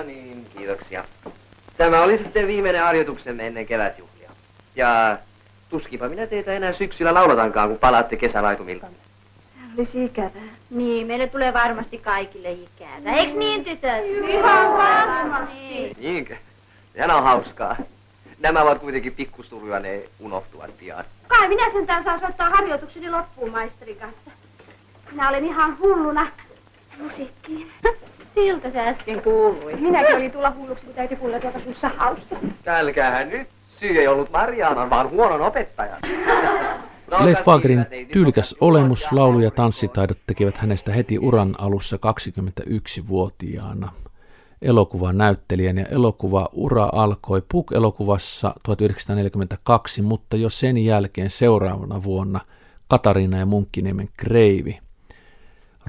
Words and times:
No 0.00 0.06
niin, 0.06 0.46
kiitoksia. 0.56 1.04
Tämä 1.76 2.02
oli 2.02 2.18
sitten 2.18 2.46
viimeinen 2.46 2.82
harjoituksemme 2.82 3.46
ennen 3.46 3.66
kevätjuhlia. 3.66 4.30
Ja 4.76 5.18
tuskipa 5.68 6.08
minä 6.08 6.26
teitä 6.26 6.52
enää 6.52 6.72
syksyllä 6.72 7.14
laulatankaan, 7.14 7.68
kun 7.68 7.78
palaatte 7.78 8.16
kesälaitumiltamme. 8.16 8.96
Se 9.40 9.52
olisi 9.78 10.04
ikävää. 10.04 10.42
Niin, 10.70 11.06
meille 11.06 11.26
tulee 11.26 11.52
varmasti 11.52 11.98
kaikille 11.98 12.52
ikävä. 12.52 13.12
Eiks 13.16 13.34
niin, 13.34 13.64
tytöt? 13.64 14.04
Ihan 14.28 14.72
varmasti. 14.72 15.54
Niin. 15.54 15.96
Niinkö? 16.00 16.36
Sehän 16.94 17.10
on 17.10 17.22
hauskaa. 17.22 17.76
Nämä 18.38 18.62
ovat 18.62 18.78
kuitenkin 18.78 19.14
pikkusuruja, 19.14 19.80
ne 19.80 20.02
unohtuvat 20.18 20.78
pian. 20.78 21.04
Kai 21.28 21.48
minä 21.48 21.72
sentään 21.72 22.04
saa 22.04 22.18
soittaa 22.18 22.50
harjoitukseni 22.50 23.10
loppuun 23.10 23.50
maisterin 23.50 23.96
kanssa. 23.96 24.30
Minä 25.10 25.28
olen 25.28 25.44
ihan 25.44 25.78
hulluna 25.78 26.30
musiikkiin. 26.98 27.72
Siltä 28.34 28.70
se 28.70 28.80
äsken 28.80 29.22
kuului. 29.22 29.76
Minäkin 29.76 30.16
olin 30.16 30.32
tulla 30.32 30.52
hulluksi, 30.56 30.84
kun 30.84 30.94
täytyy 30.94 31.16
kuulla 31.16 31.40
tuota 31.40 31.60
sun 31.60 31.74
sahausta. 31.74 32.36
Älkäähän 32.66 33.28
nyt. 33.28 33.48
Syy 33.80 33.98
ei 33.98 34.08
ollut 34.08 34.30
Marianan, 34.30 34.90
vaan 34.90 35.10
huonon 35.10 35.40
opettajan. 35.40 35.98
No, 37.10 37.16
Leif 37.26 37.42
Fagerin 37.42 37.86
tyylikäs 38.12 38.56
olemus, 38.60 39.12
laulu- 39.12 39.40
ja 39.40 39.50
tanssitaidot 39.50 40.18
tekevät 40.26 40.58
hänestä 40.58 40.92
heti 40.92 41.18
uran 41.18 41.54
alussa 41.58 41.96
21-vuotiaana 41.96 43.92
elokuvanäyttelijän 44.62 45.78
ja 45.78 45.86
elokuva-ura 45.86 46.88
alkoi 46.92 47.42
Puk-elokuvassa 47.48 48.52
1942, 48.62 50.02
mutta 50.02 50.36
jo 50.36 50.48
sen 50.48 50.78
jälkeen 50.78 51.30
seuraavana 51.30 52.02
vuonna 52.02 52.40
Katariina 52.88 53.38
ja 53.38 53.46
Munkkiniemen 53.46 54.08
Kreivi. 54.16 54.78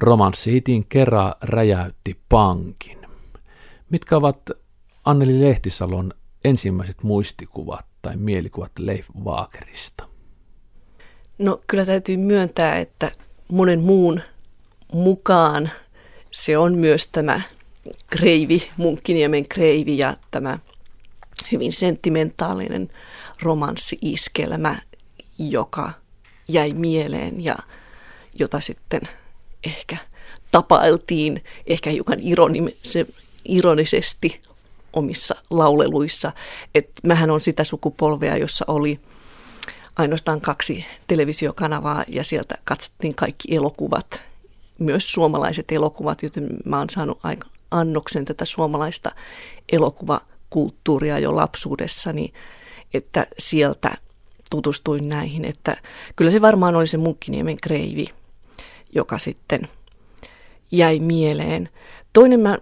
Romanssihitin 0.02 0.86
Kera 0.88 1.34
räjäytti 1.42 2.20
pankin. 2.28 2.98
Mitkä 3.90 4.16
ovat 4.16 4.50
Anneli 5.04 5.40
Lehtisalon 5.40 6.14
ensimmäiset 6.44 7.02
muistikuvat 7.02 7.86
tai 8.02 8.16
mielikuvat 8.16 8.72
Leif 8.78 9.08
Vaakerista? 9.24 10.08
No 11.38 11.60
kyllä 11.66 11.84
täytyy 11.84 12.16
myöntää, 12.16 12.78
että 12.78 13.12
monen 13.48 13.80
muun 13.80 14.20
mukaan 14.92 15.70
se 16.30 16.58
on 16.58 16.74
myös 16.78 17.06
tämä 17.06 17.40
kreivi, 18.06 18.70
Munkkiniemen 18.76 19.48
kreivi 19.48 19.98
ja 19.98 20.16
tämä 20.30 20.58
hyvin 21.52 21.72
sentimentaalinen 21.72 22.88
romanssi-iskelmä, 23.42 24.76
joka 25.38 25.92
jäi 26.48 26.72
mieleen 26.72 27.44
ja 27.44 27.56
jota 28.38 28.60
sitten 28.60 29.00
ehkä 29.64 29.96
tapailtiin 30.50 31.44
ehkä 31.66 31.90
hiukan 31.90 32.18
ironise, 32.22 33.06
ironisesti 33.44 34.42
omissa 34.92 35.34
lauleluissa. 35.50 36.32
Et 36.74 36.90
mähän 37.06 37.30
on 37.30 37.40
sitä 37.40 37.64
sukupolvea, 37.64 38.36
jossa 38.36 38.64
oli 38.68 39.00
ainoastaan 39.96 40.40
kaksi 40.40 40.84
televisiokanavaa 41.06 42.04
ja 42.08 42.24
sieltä 42.24 42.54
katsottiin 42.64 43.14
kaikki 43.14 43.54
elokuvat, 43.54 44.20
myös 44.78 45.12
suomalaiset 45.12 45.72
elokuvat, 45.72 46.22
joten 46.22 46.48
mä 46.64 46.78
oon 46.78 46.90
saanut 46.90 47.18
aika 47.22 47.48
annoksen 47.70 48.24
tätä 48.24 48.44
suomalaista 48.44 49.10
elokuvakulttuuria 49.72 51.18
jo 51.18 51.36
lapsuudessani, 51.36 52.32
että 52.94 53.26
sieltä 53.38 53.90
tutustuin 54.50 55.08
näihin, 55.08 55.44
että 55.44 55.76
kyllä 56.16 56.30
se 56.30 56.40
varmaan 56.40 56.76
oli 56.76 56.86
se 56.86 56.96
Munkkiniemen 56.96 57.56
kreivi, 57.56 58.06
joka 58.92 59.18
sitten 59.18 59.68
jäi 60.70 61.00
mieleen. 61.00 61.68
Toinen 62.12 62.40
mä 62.40 62.58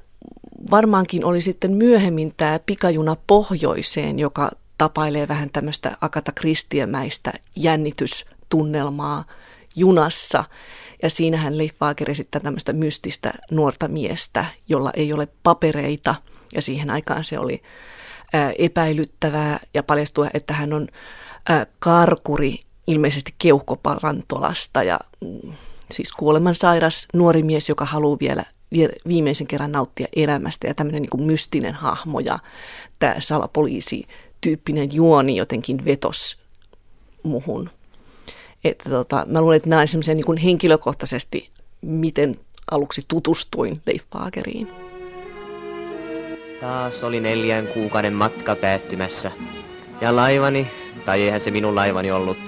varmaankin 0.70 1.24
oli 1.24 1.42
sitten 1.42 1.72
myöhemmin 1.72 2.34
tämä 2.36 2.58
pikajuna 2.66 3.16
pohjoiseen, 3.26 4.18
joka 4.18 4.50
tapailee 4.78 5.28
vähän 5.28 5.50
tämmöistä 5.50 5.96
Akata 6.00 6.32
Kristiemäistä 6.32 7.32
jännitystunnelmaa 7.56 9.24
junassa. 9.76 10.44
Ja 11.02 11.10
siinähän 11.10 11.58
Leif 11.58 11.74
Wager 11.82 12.10
esittää 12.10 12.40
tämmöistä 12.40 12.72
mystistä 12.72 13.32
nuorta 13.50 13.88
miestä, 13.88 14.44
jolla 14.68 14.90
ei 14.94 15.12
ole 15.12 15.28
papereita. 15.42 16.14
Ja 16.54 16.62
siihen 16.62 16.90
aikaan 16.90 17.24
se 17.24 17.38
oli 17.38 17.62
ää, 18.32 18.52
epäilyttävää 18.58 19.60
ja 19.74 19.82
paljastua, 19.82 20.28
että 20.34 20.54
hän 20.54 20.72
on 20.72 20.88
karkuri 21.78 22.60
ilmeisesti 22.86 23.34
keuhkoparantolasta 23.38 24.82
ja 24.82 25.00
mm, 25.20 25.52
siis 25.92 26.12
kuolemansairas 26.12 27.08
nuori 27.14 27.42
mies, 27.42 27.68
joka 27.68 27.84
haluaa 27.84 28.18
vielä 28.20 28.44
vie- 28.72 28.96
viimeisen 29.08 29.46
kerran 29.46 29.72
nauttia 29.72 30.06
elämästä 30.16 30.66
ja 30.66 30.74
tämmöinen 30.74 31.02
niin 31.02 31.26
mystinen 31.26 31.74
hahmo 31.74 32.20
ja 32.20 32.38
tämä 32.98 33.14
salapoliisi 33.18 34.04
tyyppinen 34.40 34.94
juoni 34.94 35.36
jotenkin 35.36 35.84
vetos 35.84 36.38
muhun. 37.22 37.70
Että 38.64 38.90
tota, 38.90 39.26
mä 39.28 39.40
luulen, 39.40 39.56
että 39.56 39.68
nämä 39.68 39.82
on 39.82 39.88
semmoisia 39.88 40.14
niin 40.14 40.36
henkilökohtaisesti, 40.36 41.50
miten 41.82 42.36
aluksi 42.70 43.02
tutustuin 43.08 43.80
Leif 43.86 44.04
Fageriin. 44.12 44.68
Taas 46.60 47.04
oli 47.04 47.20
neljän 47.20 47.66
kuukauden 47.66 48.12
matka 48.12 48.56
päättymässä. 48.56 49.30
Ja 50.00 50.16
laivani, 50.16 50.66
tai 51.06 51.22
eihän 51.22 51.40
se 51.40 51.50
minun 51.50 51.74
laivani 51.74 52.10
ollut, 52.10 52.38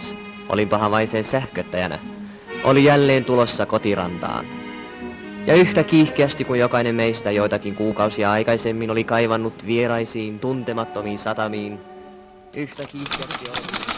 olinpahan 0.49 0.91
vain 0.91 1.09
sen 1.09 1.25
sähköttäjänä, 1.25 1.99
oli 2.65 2.85
jälleen 2.85 3.25
tulossa 3.25 3.67
kotirantaan. 3.67 4.45
Ja 5.47 5.55
yhtä 5.55 5.85
kiihkeästi 5.85 6.45
kuin 6.45 6.61
jokainen 6.61 6.95
meistä 6.95 7.31
joitakin 7.31 7.75
kuukausia 7.75 8.33
aikaisemmin 8.33 8.91
oli 8.91 9.05
kaivannut 9.05 9.67
vieraisiin, 9.67 10.39
tuntemattomiin 10.39 11.19
satamiin, 11.19 11.79
yhtä 12.57 12.83
kiihkeästi 12.87 13.51
oli. 13.51 13.93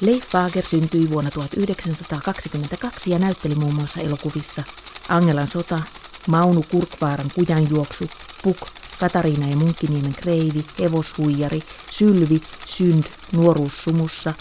Leif 0.00 0.24
Fager 0.30 0.64
syntyi 0.64 1.10
vuonna 1.10 1.30
1922 1.30 3.10
ja 3.10 3.18
näytteli 3.18 3.54
muun 3.54 3.74
muassa 3.74 4.00
elokuvissa 4.00 4.62
Angelan 5.08 5.48
sota, 5.48 5.78
Maunu 6.28 6.64
Kurkvaaran 6.70 7.30
kujanjuoksu, 7.34 8.10
Puk, 8.42 8.56
Katariina 9.00 9.48
ja 9.48 9.56
Munkkiniemen 9.56 10.14
kreivi, 10.14 10.64
Hevoshuijari, 10.78 11.62
Sylvi, 11.90 12.40
Synd, 12.66 13.04
Nuoruus 13.32 13.84
sumussa, 13.84 14.34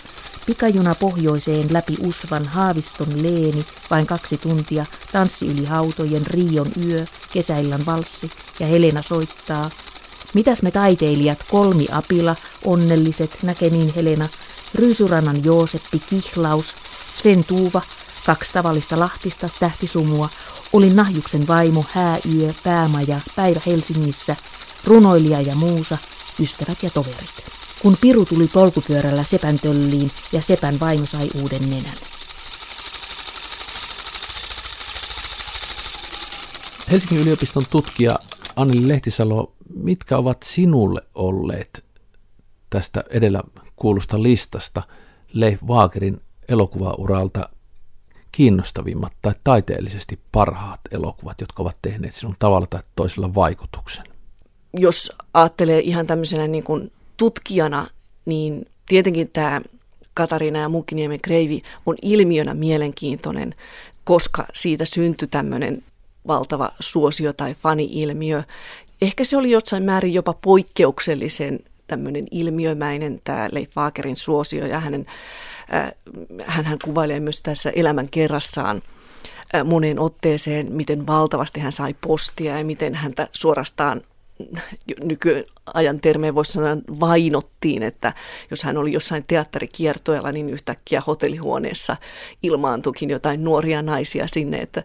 Pikajuna 0.45 0.95
pohjoiseen 0.95 1.73
läpi 1.73 1.97
Usvan 2.07 2.45
Haaviston 2.45 3.23
Leeni, 3.23 3.65
vain 3.91 4.07
kaksi 4.07 4.37
tuntia, 4.37 4.85
Tanssi 5.11 5.47
yli 5.47 5.65
hautojen, 5.65 6.27
Rion 6.27 6.67
yö, 6.85 7.05
Kesäillan 7.33 7.85
valssi 7.85 8.31
ja 8.59 8.65
Helena 8.65 9.01
soittaa. 9.01 9.69
Mitäs 10.33 10.61
me 10.61 10.71
taiteilijat, 10.71 11.43
kolmi 11.51 11.87
apila, 11.91 12.35
onnelliset, 12.65 13.37
näke 13.43 13.69
niin 13.69 13.93
Helena, 13.95 14.27
Ryysyrannan 14.75 15.43
Jooseppi, 15.43 16.01
Kihlaus, 16.09 16.75
Sven 17.21 17.43
Tuuva, 17.43 17.81
kaksi 18.27 18.53
tavallista 18.53 18.99
Lahtista, 18.99 19.49
tähtisumua, 19.59 20.29
oli 20.73 20.89
Nahjuksen 20.89 21.47
vaimo, 21.47 21.85
hääyö, 21.91 22.53
päämaja, 22.63 23.19
päivä 23.35 23.61
Helsingissä, 23.65 24.35
runoilija 24.85 25.41
ja 25.41 25.55
muusa, 25.55 25.97
ystävät 26.39 26.83
ja 26.83 26.89
toverit. 26.89 27.45
Kun 27.81 27.97
Piru 28.01 28.25
tuli 28.25 28.47
polkupyörällä 28.47 29.23
Sepän 29.23 29.59
tölliin 29.59 30.11
ja 30.31 30.41
Sepän 30.41 30.79
vaimo 30.79 31.05
sai 31.05 31.29
uuden 31.41 31.69
nenän. 31.69 31.97
Helsingin 36.91 37.19
yliopiston 37.19 37.63
tutkija 37.69 38.19
Anneli 38.55 38.87
Lehtisalo, 38.87 39.53
mitkä 39.75 40.17
ovat 40.17 40.43
sinulle 40.43 41.01
olleet 41.15 41.85
tästä 42.69 43.03
edellä 43.09 43.43
kuulusta 43.75 44.23
listasta 44.23 44.83
Leif 45.33 45.63
Waagerin 45.63 46.21
elokuvauralta 46.49 47.49
kiinnostavimmat 48.37 49.13
tai 49.21 49.33
taiteellisesti 49.43 50.19
parhaat 50.31 50.79
elokuvat, 50.91 51.41
jotka 51.41 51.63
ovat 51.63 51.77
tehneet 51.81 52.15
sinun 52.15 52.35
tavalla 52.39 52.67
tai 52.67 52.81
toisella 52.95 53.35
vaikutuksen? 53.35 54.05
Jos 54.79 55.11
ajattelee 55.33 55.79
ihan 55.79 56.07
tämmöisenä 56.07 56.47
niin 56.47 56.63
kuin 56.63 56.91
tutkijana, 57.17 57.87
niin 58.25 58.65
tietenkin 58.89 59.29
tämä 59.33 59.61
Katariina 60.13 60.59
ja 60.59 60.69
Munkkiniemen 60.69 61.19
kreivi 61.21 61.61
on 61.85 61.95
ilmiönä 62.01 62.53
mielenkiintoinen, 62.53 63.55
koska 64.03 64.45
siitä 64.53 64.85
syntyi 64.85 65.27
tämmöinen 65.27 65.83
valtava 66.27 66.71
suosio 66.79 67.33
tai 67.33 67.53
fani-ilmiö. 67.53 68.43
Ehkä 69.01 69.23
se 69.23 69.37
oli 69.37 69.51
jossain 69.51 69.83
määrin 69.83 70.13
jopa 70.13 70.33
poikkeuksellisen 70.33 71.59
tämmöinen 71.87 72.27
ilmiömäinen 72.31 73.21
tämä 73.23 73.49
Leif 73.51 73.71
Fagerin 73.71 74.17
suosio 74.17 74.65
ja 74.65 74.79
hänen, 74.79 75.05
hän 76.45 76.77
kuvailee 76.83 77.19
myös 77.19 77.41
tässä 77.41 77.69
elämän 77.69 78.09
kerrassaan 78.09 78.81
äh, 79.55 79.65
moneen 79.65 79.99
otteeseen, 79.99 80.71
miten 80.71 81.07
valtavasti 81.07 81.59
hän 81.59 81.71
sai 81.71 81.95
postia 82.01 82.57
ja 82.57 82.65
miten 82.65 82.95
häntä 82.95 83.27
suorastaan 83.31 84.01
nykyajan 85.03 85.99
termeen 86.01 86.35
voisi 86.35 86.51
sanoa 86.51 86.77
vainottiin, 86.99 87.83
että 87.83 88.13
jos 88.51 88.63
hän 88.63 88.77
oli 88.77 88.93
jossain 88.93 89.25
teatterikiertoilla, 89.27 90.31
niin 90.31 90.49
yhtäkkiä 90.49 91.01
hotellihuoneessa 91.07 91.97
ilmaantukin 92.43 93.09
jotain 93.09 93.43
nuoria 93.43 93.81
naisia 93.81 94.27
sinne, 94.27 94.57
että 94.57 94.83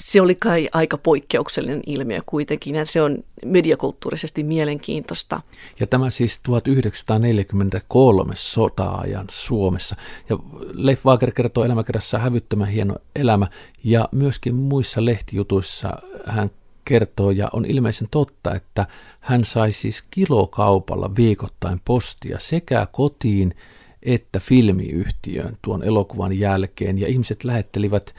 se 0.00 0.20
oli 0.20 0.34
kai 0.34 0.68
aika 0.72 0.98
poikkeuksellinen 0.98 1.82
ilmiö 1.86 2.20
kuitenkin, 2.26 2.74
ja 2.74 2.86
se 2.86 3.02
on 3.02 3.18
mediakulttuurisesti 3.44 4.42
mielenkiintoista. 4.42 5.40
Ja 5.80 5.86
tämä 5.86 6.10
siis 6.10 6.40
1943 6.42 8.32
sota-ajan 8.36 9.26
Suomessa. 9.30 9.96
Ja 10.28 10.38
Leif 10.72 11.06
Wager 11.06 11.32
kertoo 11.32 11.64
elämäkerrassa 11.64 12.18
hävyttömän 12.18 12.68
hieno 12.68 12.96
elämä, 13.16 13.46
ja 13.84 14.08
myöskin 14.12 14.54
muissa 14.54 15.04
lehtijutuissa 15.04 15.90
hän 16.26 16.50
kertoo, 16.84 17.30
ja 17.30 17.48
on 17.52 17.64
ilmeisen 17.64 18.08
totta, 18.10 18.54
että 18.54 18.86
hän 19.20 19.44
sai 19.44 19.72
siis 19.72 20.04
kilokaupalla 20.10 21.16
viikoittain 21.16 21.80
postia 21.84 22.38
sekä 22.40 22.86
kotiin 22.92 23.54
että 24.02 24.40
filmiyhtiöön 24.40 25.58
tuon 25.62 25.84
elokuvan 25.84 26.38
jälkeen, 26.38 26.98
ja 26.98 27.08
ihmiset 27.08 27.44
lähettelivät 27.44 28.14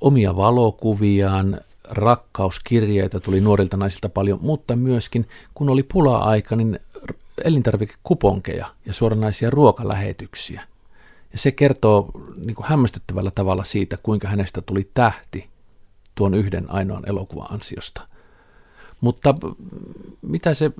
omia 0.00 0.36
valokuviaan, 0.36 1.60
rakkauskirjeitä 1.90 3.20
tuli 3.20 3.40
nuorilta 3.40 3.76
naisilta 3.76 4.08
paljon, 4.08 4.38
mutta 4.42 4.76
myöskin 4.76 5.28
kun 5.54 5.68
oli 5.68 5.82
pula-aika, 5.82 6.56
niin 6.56 6.80
elintarvikekuponkeja 7.44 8.66
ja 8.86 8.92
suoranaisia 8.92 9.50
ruokalähetyksiä. 9.50 10.62
Ja 11.32 11.38
se 11.38 11.50
kertoo 11.50 12.10
niin 12.46 12.54
kuin 12.54 12.66
hämmästyttävällä 12.66 13.30
tavalla 13.34 13.64
siitä, 13.64 13.96
kuinka 14.02 14.28
hänestä 14.28 14.62
tuli 14.62 14.90
tähti 14.94 15.48
tuon 16.14 16.34
yhden 16.34 16.70
ainoan 16.70 17.08
elokuvan 17.08 17.52
ansiosta. 17.52 18.08
Mutta 19.00 19.34
mitä 20.22 20.54
se 20.54 20.70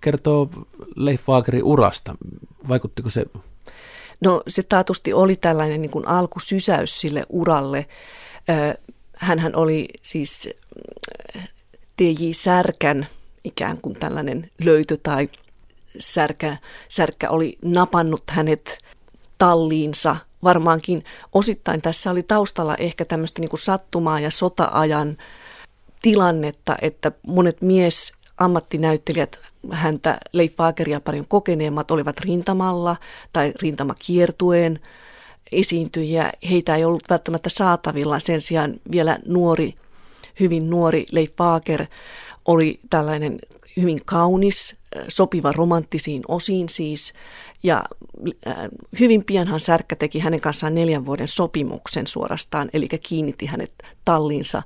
kertoo 0.00 0.50
Leif 0.96 1.28
Wagerin 1.28 1.64
urasta? 1.64 2.14
Vaikuttiko 2.68 3.10
se? 3.10 3.26
No 4.20 4.42
se 4.48 4.62
taatusti 4.62 5.12
oli 5.12 5.36
tällainen 5.36 5.82
niin 5.82 5.90
kuin 5.90 6.08
alkusysäys 6.08 7.00
sille 7.00 7.26
uralle. 7.28 7.86
Hänhän 9.16 9.56
oli 9.56 9.88
siis 10.02 10.48
T.J. 11.96 12.30
Särkän 12.32 13.06
ikään 13.44 13.78
kuin 13.80 13.94
tällainen 13.94 14.50
löytö 14.64 14.96
tai 15.02 15.28
särkä, 15.98 16.56
särkkä 16.88 17.30
oli 17.30 17.58
napannut 17.62 18.22
hänet 18.30 18.78
talliinsa. 19.38 20.16
Varmaankin 20.42 21.04
osittain 21.32 21.82
tässä 21.82 22.10
oli 22.10 22.22
taustalla 22.22 22.76
ehkä 22.76 23.04
tämmöistä 23.04 23.40
niin 23.40 23.48
kuin 23.50 23.60
sattumaa 23.60 24.20
ja 24.20 24.30
sota-ajan 24.30 25.16
tilannetta, 26.02 26.76
että 26.82 27.12
monet 27.26 27.62
mies 27.62 28.12
ammattinäyttelijät 28.38 29.38
häntä 29.72 30.18
Leif 30.32 30.58
Wageria 30.60 31.00
paljon 31.00 31.28
kokeneemmat 31.28 31.90
olivat 31.90 32.20
rintamalla 32.20 32.96
tai 33.32 33.52
rintamakiertueen 33.62 34.80
esiintyjiä. 35.52 36.32
Heitä 36.50 36.76
ei 36.76 36.84
ollut 36.84 37.10
välttämättä 37.10 37.50
saatavilla. 37.50 38.18
Sen 38.18 38.40
sijaan 38.40 38.74
vielä 38.92 39.18
nuori, 39.26 39.74
hyvin 40.40 40.70
nuori 40.70 41.06
Leif 41.12 41.32
Wager 41.40 41.86
oli 42.44 42.80
tällainen 42.90 43.38
hyvin 43.76 44.00
kaunis, 44.04 44.76
sopiva 45.08 45.52
romanttisiin 45.52 46.22
osiin 46.28 46.68
siis. 46.68 47.12
Ja 47.62 47.84
äh, 48.46 48.56
hyvin 49.00 49.24
pianhan 49.24 49.60
Särkkä 49.60 49.96
teki 49.96 50.18
hänen 50.18 50.40
kanssaan 50.40 50.74
neljän 50.74 51.06
vuoden 51.06 51.28
sopimuksen 51.28 52.06
suorastaan, 52.06 52.70
eli 52.72 52.88
kiinnitti 52.88 53.46
hänet 53.46 53.72
talliinsa, 54.04 54.62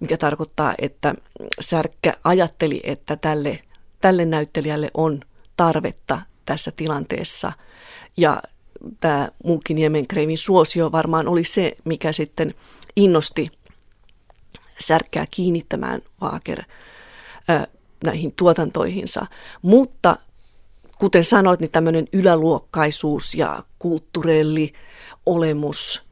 mikä 0.00 0.16
tarkoittaa, 0.16 0.74
että 0.78 1.14
Särkkä 1.60 2.14
ajatteli, 2.24 2.80
että 2.84 3.16
tälle, 3.16 3.58
tälle 4.00 4.24
näyttelijälle 4.24 4.90
on 4.94 5.20
tarvetta 5.56 6.20
tässä 6.46 6.70
tilanteessa. 6.76 7.52
Ja 8.16 8.42
tämä 9.00 9.28
Munkkiniemen 9.44 10.06
kreivin 10.06 10.38
suosio 10.38 10.92
varmaan 10.92 11.28
oli 11.28 11.44
se, 11.44 11.76
mikä 11.84 12.12
sitten 12.12 12.54
innosti 12.96 13.50
Särkkää 14.80 15.24
kiinnittämään 15.30 16.02
Vaaker 16.20 16.62
näihin 18.04 18.32
tuotantoihinsa. 18.32 19.26
Mutta 19.62 20.16
kuten 20.98 21.24
sanoit, 21.24 21.60
niin 21.60 21.70
tämmöinen 21.70 22.08
yläluokkaisuus 22.12 23.34
ja 23.34 23.62
kulttuurelli 23.78 24.72
olemus, 25.26 26.02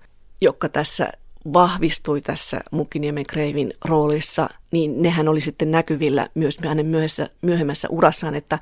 joka 0.41 0.69
tässä 0.69 1.13
vahvistui 1.53 2.21
tässä 2.21 2.61
Mukkiniemen 2.71 3.27
Kreivin 3.27 3.75
roolissa, 3.85 4.49
niin 4.71 5.03
nehän 5.03 5.29
oli 5.29 5.41
sitten 5.41 5.71
näkyvillä 5.71 6.29
myös 6.35 6.57
hänen 6.65 6.87
myöhässä, 6.87 7.31
myöhemmässä 7.43 7.89
urassaan, 7.91 8.35
että 8.35 8.59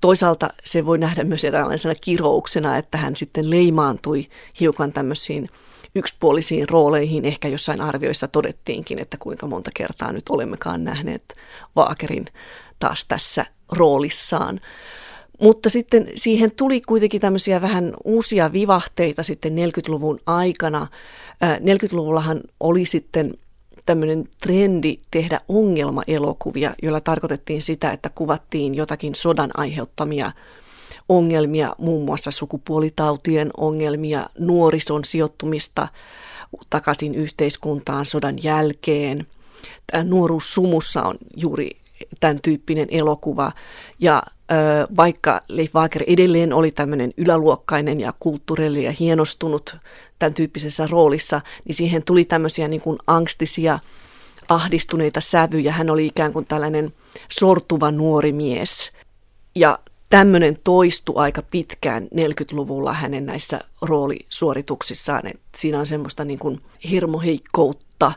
toisaalta 0.00 0.50
se 0.64 0.86
voi 0.86 0.98
nähdä 0.98 1.24
myös 1.24 1.44
eräänlaisena 1.44 1.94
kirouksena, 2.00 2.76
että 2.76 2.98
hän 2.98 3.16
sitten 3.16 3.50
leimaantui 3.50 4.28
hiukan 4.60 4.92
tämmöisiin 4.92 5.48
yksipuolisiin 5.94 6.68
rooleihin. 6.68 7.24
Ehkä 7.24 7.48
jossain 7.48 7.80
arvioissa 7.80 8.28
todettiinkin, 8.28 8.98
että 8.98 9.16
kuinka 9.16 9.46
monta 9.46 9.70
kertaa 9.74 10.12
nyt 10.12 10.28
olemmekaan 10.28 10.84
nähneet 10.84 11.36
Vaakerin 11.76 12.24
taas 12.78 13.04
tässä 13.04 13.46
roolissaan. 13.72 14.60
Mutta 15.40 15.70
sitten 15.70 16.08
siihen 16.14 16.50
tuli 16.52 16.80
kuitenkin 16.80 17.20
tämmöisiä 17.20 17.60
vähän 17.60 17.94
uusia 18.04 18.52
vivahteita 18.52 19.22
sitten 19.22 19.52
40-luvun 19.52 20.20
aikana. 20.26 20.86
40-luvullahan 21.42 22.40
oli 22.60 22.84
sitten 22.84 23.34
tämmöinen 23.86 24.28
trendi 24.42 24.96
tehdä 25.10 25.40
ongelmaelokuvia, 25.48 26.74
joilla 26.82 27.00
tarkoitettiin 27.00 27.62
sitä, 27.62 27.90
että 27.92 28.10
kuvattiin 28.14 28.74
jotakin 28.74 29.14
sodan 29.14 29.50
aiheuttamia 29.54 30.32
ongelmia, 31.08 31.74
muun 31.78 32.04
muassa 32.04 32.30
sukupuolitautien 32.30 33.50
ongelmia, 33.56 34.26
nuorison 34.38 35.04
sijoittumista 35.04 35.88
takaisin 36.70 37.14
yhteiskuntaan 37.14 38.04
sodan 38.04 38.42
jälkeen. 38.42 39.26
Tämä 39.92 40.04
nuoruus 40.04 40.54
sumussa 40.54 41.02
on 41.02 41.16
juuri 41.36 41.70
tämän 42.20 42.38
tyyppinen 42.42 42.88
elokuva. 42.90 43.52
Ja 43.98 44.22
vaikka 44.96 45.40
Leif 45.48 45.74
Wager 45.74 46.02
edelleen 46.06 46.52
oli 46.52 46.70
tämmöinen 46.70 47.14
yläluokkainen 47.16 48.00
ja 48.00 48.12
kulttuurellinen 48.20 48.84
ja 48.84 48.92
hienostunut 49.00 49.76
tämän 50.18 50.34
tyyppisessä 50.34 50.86
roolissa, 50.90 51.40
niin 51.64 51.74
siihen 51.74 52.02
tuli 52.02 52.24
tämmöisiä 52.24 52.68
niin 52.68 52.80
kuin 52.80 52.98
angstisia, 53.06 53.78
ahdistuneita 54.48 55.20
sävyjä. 55.20 55.72
Hän 55.72 55.90
oli 55.90 56.06
ikään 56.06 56.32
kuin 56.32 56.46
tällainen 56.46 56.94
sortuva 57.30 57.90
nuori 57.90 58.32
mies. 58.32 58.92
Ja 59.54 59.78
tämmöinen 60.10 60.58
toistui 60.64 61.14
aika 61.16 61.42
pitkään 61.42 62.02
40-luvulla 62.04 62.92
hänen 62.92 63.26
näissä 63.26 63.60
roolisuorituksissaan. 63.82 65.26
että 65.26 65.40
siinä 65.56 65.78
on 65.78 65.86
semmoista 65.86 66.24
niin 66.24 66.38
kuin 66.38 66.60
hirmoheikkoutta, 66.90 68.12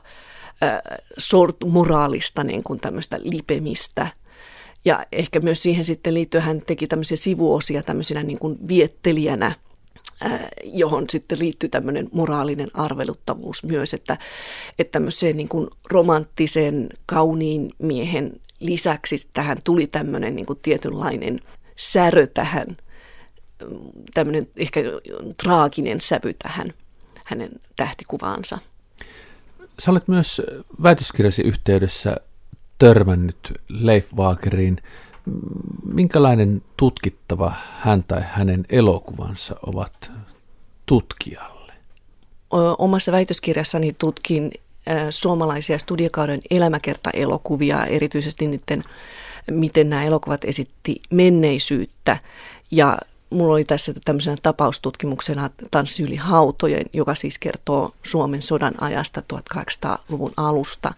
sort 1.17 1.57
moraalista 1.65 2.43
niin 2.43 2.63
kuin 2.63 2.79
tämmöistä 2.79 3.19
lipemistä. 3.23 4.07
Ja 4.85 5.05
ehkä 5.11 5.39
myös 5.39 5.63
siihen 5.63 5.85
sitten 5.85 6.13
liittyen 6.13 6.43
hän 6.43 6.61
teki 6.61 6.87
tämmöisiä 6.87 7.17
sivuosia 7.17 7.83
tämmöisenä 7.83 8.23
niin 8.23 8.39
kuin 8.39 8.67
viettelijänä, 8.67 9.51
johon 10.63 11.05
sitten 11.09 11.39
liittyy 11.39 11.69
tämmöinen 11.69 12.09
moraalinen 12.11 12.69
arveluttavuus 12.73 13.63
myös, 13.63 13.93
että, 13.93 14.17
että 14.79 14.91
tämmöiseen 14.91 15.37
niin 15.37 15.49
kuin 15.49 15.67
romanttisen, 15.91 16.89
kauniin 17.05 17.71
miehen 17.79 18.41
lisäksi 18.59 19.29
tähän 19.33 19.57
tuli 19.63 19.87
tämmöinen 19.87 20.35
niin 20.35 20.45
kuin 20.45 20.59
tietynlainen 20.61 21.39
särö 21.75 22.27
tähän, 22.27 22.77
tämmöinen 24.13 24.47
ehkä 24.57 24.79
traaginen 25.43 26.01
sävy 26.01 26.33
tähän 26.33 26.73
hänen 27.23 27.51
tähtikuvaansa. 27.75 28.57
Sä 29.79 29.91
olet 29.91 30.07
myös 30.07 30.41
väitöskirjasi 30.83 31.41
yhteydessä 31.41 32.17
törmännyt 32.77 33.53
Leif 33.69 34.13
Waageriin. 34.13 34.81
Minkälainen 35.85 36.61
tutkittava 36.77 37.53
hän 37.79 38.03
tai 38.07 38.21
hänen 38.31 38.65
elokuvansa 38.69 39.55
ovat 39.65 40.11
tutkijalle? 40.85 41.73
Omassa 42.77 43.11
väitöskirjassani 43.11 43.95
tutkin 43.97 44.51
suomalaisia 45.09 45.77
studiokauden 45.77 46.39
elämäkerta-elokuvia, 46.49 47.85
erityisesti 47.85 48.47
niiden, 48.47 48.83
miten 49.51 49.89
nämä 49.89 50.03
elokuvat 50.03 50.45
esitti 50.45 51.01
menneisyyttä. 51.09 52.17
Ja 52.71 52.97
mulla 53.29 53.53
oli 53.53 53.63
tässä 53.63 53.93
tämmöisenä 54.05 54.37
tapaustutkimuksena 54.43 55.49
Tanssi 55.71 56.03
yli 56.03 56.15
hautojen, 56.15 56.85
joka 56.93 57.15
siis 57.15 57.39
kertoo 57.39 57.91
Suomen 58.03 58.41
sodan 58.41 58.83
ajasta 58.83 59.23
1800-luvun 59.33 60.33
alusta. 60.37 60.93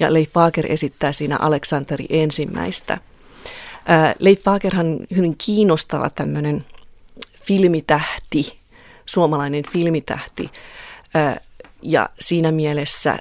Ja 0.00 0.12
Leif 0.12 0.36
Wager 0.36 0.72
esittää 0.72 1.12
siinä 1.12 1.36
Aleksanteri 1.36 2.06
ensimmäistä. 2.10 2.98
Leif 4.18 4.46
Wagerhan 4.46 4.98
hyvin 5.16 5.36
kiinnostava 5.36 6.10
tämmöinen 6.10 6.66
filmitähti, 7.42 8.58
suomalainen 9.06 9.64
filmitähti. 9.72 10.50
Ja 11.82 12.08
siinä 12.20 12.52
mielessä 12.52 13.18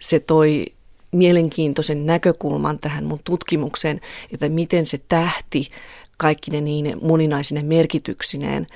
se 0.00 0.20
toi 0.20 0.66
mielenkiintoisen 1.12 2.06
näkökulman 2.06 2.78
tähän 2.78 3.04
mun 3.04 3.20
tutkimukseen, 3.24 4.00
että 4.32 4.48
miten 4.48 4.86
se 4.86 5.00
tähti 5.08 5.70
kaikki 6.16 6.50
ne 6.50 6.60
niin 6.60 6.98
moninaisine 7.02 7.62
merkityksineen, 7.62 8.66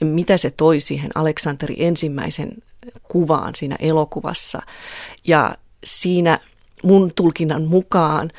mitä 0.00 0.36
se 0.36 0.50
toi 0.50 0.80
siihen 0.80 1.10
Aleksanteri 1.14 1.76
ensimmäisen 1.78 2.52
kuvaan 3.02 3.54
siinä 3.54 3.76
elokuvassa. 3.80 4.62
Ja 5.26 5.56
siinä 5.84 6.38
mun 6.82 7.12
tulkinnan 7.14 7.62
mukaan 7.62 8.30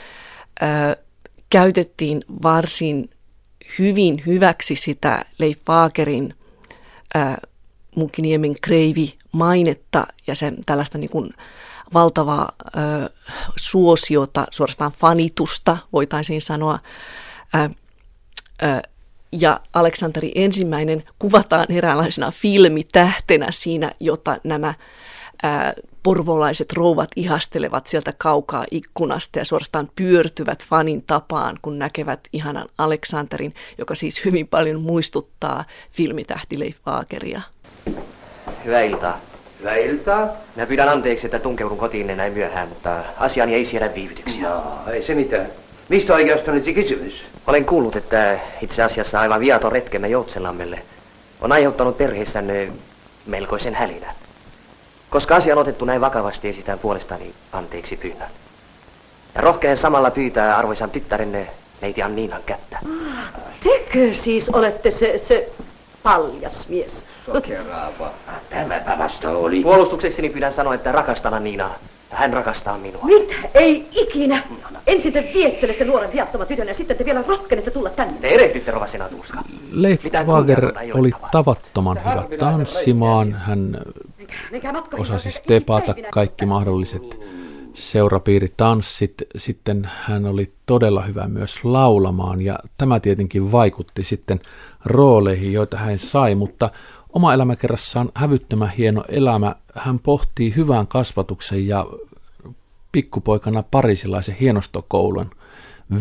ö, 0.61 0.95
käytettiin 1.49 2.23
varsin 2.43 3.09
hyvin 3.79 4.23
hyväksi 4.25 4.75
sitä 4.75 5.25
Leif 5.39 5.59
Fagerin 5.65 6.33
ö, 7.15 7.19
Munkiniemen 7.95 8.55
kreivi 8.61 9.17
mainetta 9.31 10.07
ja 10.27 10.35
sen 10.35 10.57
tällaista 10.65 10.97
niin 10.97 11.09
kuin 11.09 11.29
valtavaa 11.93 12.51
ö, 12.65 13.09
suosiota, 13.55 14.47
suorastaan 14.51 14.91
fanitusta 14.91 15.77
voitaisiin 15.93 16.41
sanoa. 16.41 16.79
Ö, 17.55 17.69
ja 19.31 19.59
Aleksanteri 19.73 20.31
ensimmäinen 20.35 21.03
kuvataan 21.19 21.71
eräänlaisena 21.71 22.31
filmitähtenä 22.31 23.47
siinä, 23.51 23.91
jota 23.99 24.37
nämä 24.43 24.73
ää, 25.43 25.73
porvolaiset 26.03 26.73
rouvat 26.73 27.09
ihastelevat 27.15 27.87
sieltä 27.87 28.13
kaukaa 28.17 28.65
ikkunasta 28.71 29.39
ja 29.39 29.45
suorastaan 29.45 29.89
pyörtyvät 29.95 30.65
fanin 30.65 31.03
tapaan, 31.07 31.59
kun 31.61 31.79
näkevät 31.79 32.19
ihanan 32.33 32.69
Aleksanterin, 32.77 33.53
joka 33.77 33.95
siis 33.95 34.25
hyvin 34.25 34.47
paljon 34.47 34.81
muistuttaa 34.81 35.65
filmitähti 35.89 36.59
Leif 36.59 36.77
Fageria. 36.85 37.41
Hyvää 38.65 38.81
iltaa. 38.81 39.21
Hyvää 39.59 39.75
iltaa. 39.75 40.27
Mä 40.55 40.65
pyydän 40.65 40.89
anteeksi, 40.89 41.27
että 41.27 41.39
tunkeudun 41.39 41.77
kotiin 41.77 42.07
näin 42.07 42.33
myöhään, 42.33 42.69
mutta 42.69 43.03
asiani 43.17 43.53
ei 43.53 43.65
siedä 43.65 43.95
viivytyksiä. 43.95 44.49
No, 44.49 44.79
ei 44.91 45.03
se 45.03 45.15
mitään. 45.15 45.47
Mistä 45.89 46.13
oikeastaan 46.13 46.57
olisi 46.57 46.73
kysymys? 46.73 47.13
Olen 47.47 47.65
kuullut, 47.65 47.95
että 47.95 48.39
itse 48.61 48.83
asiassa 48.83 49.19
aivan 49.19 49.39
viaton 49.39 49.71
retkemme 49.71 50.07
Joutselammelle 50.07 50.81
on 51.41 51.51
aiheuttanut 51.51 51.97
perheessänne 51.97 52.71
melkoisen 53.25 53.75
hälinän. 53.75 54.15
Koska 55.09 55.35
asia 55.35 55.53
on 55.53 55.61
otettu 55.61 55.85
näin 55.85 56.01
vakavasti, 56.01 56.49
esitän 56.49 56.79
puolestani 56.79 57.33
anteeksi 57.51 57.97
pyynnön. 57.97 58.29
Ja 59.35 59.41
rohkeen 59.41 59.77
samalla 59.77 60.11
pyytää 60.11 60.57
arvoisan 60.57 60.89
tyttärenne 60.89 61.47
neiti 61.81 62.01
Anniinan 62.01 62.41
kättä. 62.45 62.79
Tekö 63.63 64.15
siis 64.15 64.49
olette 64.49 64.91
se, 64.91 65.19
se 65.19 65.49
paljas 66.03 66.67
mies? 66.67 67.05
Sokeraava. 67.25 68.11
Tämäpä 68.49 68.97
vasta 68.97 69.29
oli. 69.29 69.61
Puolustuksekseni 69.61 70.29
pyydän 70.29 70.53
sanoa, 70.53 70.73
että 70.73 70.91
rakastan 70.91 71.33
Anniinaa. 71.33 71.75
Ja 72.11 72.17
hän 72.17 72.33
rakastaa 72.33 72.77
minua. 72.77 73.05
Mitä? 73.05 73.35
Ei 73.53 73.87
ikinä. 73.91 74.43
Ensin 74.87 75.13
te 75.13 75.31
viettelette 75.33 75.85
nuoren 75.85 76.13
viattoman 76.13 76.47
tytön 76.47 76.67
ja 76.67 76.73
sitten 76.73 76.97
te 76.97 77.05
vielä 77.05 77.23
rohkenette 77.27 77.71
tulla 77.71 77.89
tänne. 77.89 78.19
Te 78.21 78.27
erehdytte, 78.27 78.71
Rova 78.71 78.87
Senatuuska. 78.87 79.43
Leif 79.71 80.05
ole 80.27 80.91
oli 80.93 81.11
tavattoman 81.31 81.99
hyvä 81.99 82.23
tanssimaan. 82.39 83.33
Hän 83.33 83.77
osasi 84.93 85.31
stepata 85.31 85.95
kaikki 86.11 86.45
mahdolliset 86.45 87.19
seurapiiritanssit. 87.73 89.13
Sitten 89.37 89.89
hän 89.93 90.25
oli 90.25 90.51
todella 90.65 91.01
hyvä 91.01 91.27
myös 91.27 91.65
laulamaan 91.65 92.41
ja 92.41 92.59
tämä 92.77 92.99
tietenkin 92.99 93.51
vaikutti 93.51 94.03
sitten 94.03 94.39
rooleihin, 94.85 95.53
joita 95.53 95.77
hän 95.77 95.99
sai, 95.99 96.35
mutta 96.35 96.69
oma 97.13 97.33
elämäkerrassaan 97.33 98.09
hävyttömän 98.15 98.69
hieno 98.69 99.03
elämä. 99.09 99.55
Hän 99.75 99.99
pohtii 99.99 100.55
hyvän 100.55 100.87
kasvatuksen 100.87 101.67
ja 101.67 101.85
pikkupoikana 102.91 103.63
parisilaisen 103.63 104.35
hienostokoulun 104.35 105.31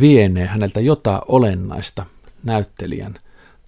vienee 0.00 0.46
häneltä 0.46 0.80
jotain 0.80 1.22
olennaista 1.28 2.06
näyttelijän 2.44 3.18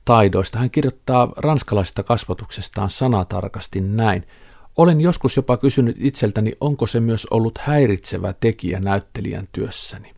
taidoista. 0.05 0.59
Hän 0.59 0.71
kirjoittaa 0.71 1.33
ranskalaisesta 1.37 2.03
kasvatuksestaan 2.03 2.91
sanatarkasti 2.91 3.81
näin. 3.81 4.23
Olen 4.77 5.01
joskus 5.01 5.37
jopa 5.37 5.57
kysynyt 5.57 5.97
itseltäni, 6.01 6.53
onko 6.61 6.87
se 6.87 7.01
myös 7.01 7.27
ollut 7.31 7.59
häiritsevä 7.59 8.35
tekijä 8.41 8.81
näyttelijän 8.81 9.49
työssäni. 9.53 10.15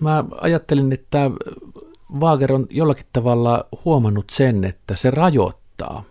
Mä 0.00 0.24
ajattelin, 0.40 0.92
että 0.92 1.30
Wagner 2.20 2.52
on 2.52 2.66
jollakin 2.70 3.06
tavalla 3.12 3.64
huomannut 3.84 4.30
sen, 4.30 4.64
että 4.64 4.96
se 4.96 5.10
rajoittaa 5.10 6.04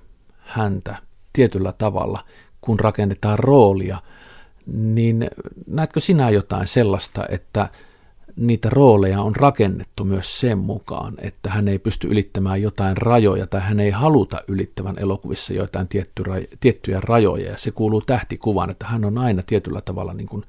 häntä 0.45 0.95
tietyllä 1.33 1.73
tavalla, 1.77 2.23
kun 2.61 2.79
rakennetaan 2.79 3.39
roolia. 3.39 4.01
Niin 4.65 5.29
näetkö 5.67 5.99
sinä 5.99 6.29
jotain 6.29 6.67
sellaista, 6.67 7.25
että 7.29 7.69
niitä 8.35 8.69
rooleja 8.69 9.21
on 9.21 9.35
rakennettu 9.35 10.03
myös 10.03 10.39
sen 10.39 10.57
mukaan, 10.57 11.13
että 11.21 11.49
hän 11.49 11.67
ei 11.67 11.79
pysty 11.79 12.07
ylittämään 12.07 12.61
jotain 12.61 12.97
rajoja 12.97 13.47
tai 13.47 13.61
hän 13.61 13.79
ei 13.79 13.91
haluta 13.91 14.41
ylittävän 14.47 14.95
elokuvissa 14.99 15.53
jotain 15.53 15.87
tietty, 15.87 16.23
tiettyjä 16.59 16.99
rajoja 17.01 17.51
ja 17.51 17.57
se 17.57 17.71
kuuluu 17.71 18.01
tähtikuvaan, 18.01 18.69
että 18.69 18.85
hän 18.85 19.05
on 19.05 19.17
aina 19.17 19.43
tietyllä 19.43 19.81
tavalla 19.81 20.13
niin 20.13 20.27
kuin 20.27 20.45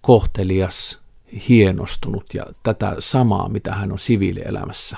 kohtelias, 0.00 1.00
hienostunut 1.48 2.34
ja 2.34 2.46
tätä 2.62 2.96
samaa, 2.98 3.48
mitä 3.48 3.72
hän 3.74 3.92
on 3.92 3.98
siviilielämässä, 3.98 4.96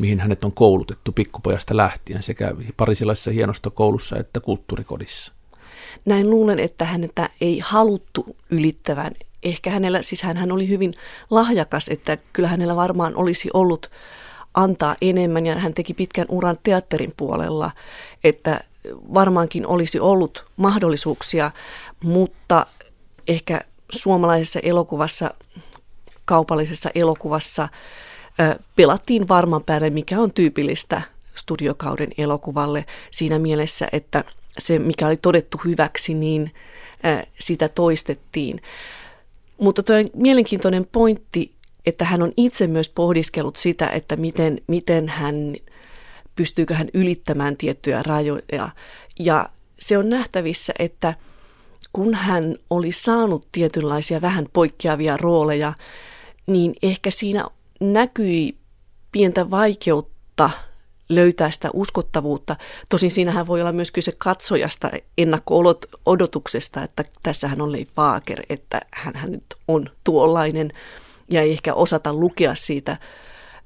mihin 0.00 0.20
hänet 0.20 0.44
on 0.44 0.52
koulutettu 0.52 1.12
pikkupojasta 1.12 1.76
lähtien 1.76 2.22
sekä 2.22 2.54
parisilaisessa 2.76 3.30
hienostokoulussa 3.30 4.16
että 4.16 4.40
kulttuurikodissa. 4.40 5.32
Näin 6.04 6.30
luulen, 6.30 6.58
että 6.58 6.84
häntä 6.84 7.30
ei 7.40 7.58
haluttu 7.58 8.36
ylittävän. 8.50 9.12
Ehkä 9.42 9.70
hänellä, 9.70 10.02
siis 10.02 10.22
hän 10.22 10.52
oli 10.52 10.68
hyvin 10.68 10.94
lahjakas, 11.30 11.88
että 11.88 12.18
kyllä 12.32 12.48
hänellä 12.48 12.76
varmaan 12.76 13.16
olisi 13.16 13.50
ollut 13.54 13.90
antaa 14.54 14.96
enemmän 15.02 15.46
ja 15.46 15.54
hän 15.58 15.74
teki 15.74 15.94
pitkän 15.94 16.26
uran 16.28 16.58
teatterin 16.62 17.12
puolella, 17.16 17.70
että 18.24 18.60
varmaankin 19.14 19.66
olisi 19.66 20.00
ollut 20.00 20.44
mahdollisuuksia, 20.56 21.50
mutta 22.04 22.66
ehkä 23.28 23.60
suomalaisessa 23.90 24.60
elokuvassa, 24.60 25.34
kaupallisessa 26.24 26.90
elokuvassa 26.94 27.68
pelattiin 28.76 29.28
varman 29.28 29.64
päälle, 29.64 29.90
mikä 29.90 30.20
on 30.20 30.32
tyypillistä 30.32 31.02
studiokauden 31.34 32.10
elokuvalle 32.18 32.84
siinä 33.10 33.38
mielessä, 33.38 33.88
että 33.92 34.24
se, 34.58 34.78
mikä 34.78 35.06
oli 35.06 35.16
todettu 35.16 35.60
hyväksi, 35.64 36.14
niin 36.14 36.54
sitä 37.40 37.68
toistettiin. 37.68 38.62
Mutta 39.60 39.82
tuo 39.82 39.96
mielenkiintoinen 40.14 40.86
pointti, 40.92 41.52
että 41.86 42.04
hän 42.04 42.22
on 42.22 42.32
itse 42.36 42.66
myös 42.66 42.88
pohdiskellut 42.88 43.56
sitä, 43.56 43.88
että 43.88 44.16
miten, 44.16 44.60
miten 44.66 45.08
hän, 45.08 45.56
pystyykö 46.34 46.74
hän 46.74 46.88
ylittämään 46.94 47.56
tiettyjä 47.56 48.02
rajoja. 48.02 48.68
Ja 49.18 49.48
se 49.78 49.98
on 49.98 50.10
nähtävissä, 50.10 50.72
että 50.78 51.14
kun 51.92 52.14
hän 52.14 52.56
oli 52.70 52.92
saanut 52.92 53.46
tietynlaisia 53.52 54.20
vähän 54.20 54.46
poikkeavia 54.52 55.16
rooleja, 55.16 55.72
niin 56.46 56.74
ehkä 56.82 57.10
siinä 57.10 57.44
näkyi 57.80 58.58
pientä 59.12 59.50
vaikeutta 59.50 60.50
löytää 61.08 61.50
sitä 61.50 61.70
uskottavuutta. 61.72 62.56
Tosin 62.88 63.10
siinähän 63.10 63.46
voi 63.46 63.60
olla 63.60 63.72
myös 63.72 63.90
kyse 63.90 64.12
katsojasta 64.18 64.90
ennakko-odotuksesta, 65.18 66.82
että 66.82 67.04
tässähän 67.22 67.60
on 67.60 67.72
Leif 67.72 67.88
Fager, 67.94 68.42
että 68.48 68.80
hän 68.90 69.32
nyt 69.32 69.44
on 69.68 69.90
tuollainen 70.04 70.72
ja 71.30 71.42
ei 71.42 71.52
ehkä 71.52 71.74
osata 71.74 72.12
lukea 72.12 72.54
siitä 72.54 72.96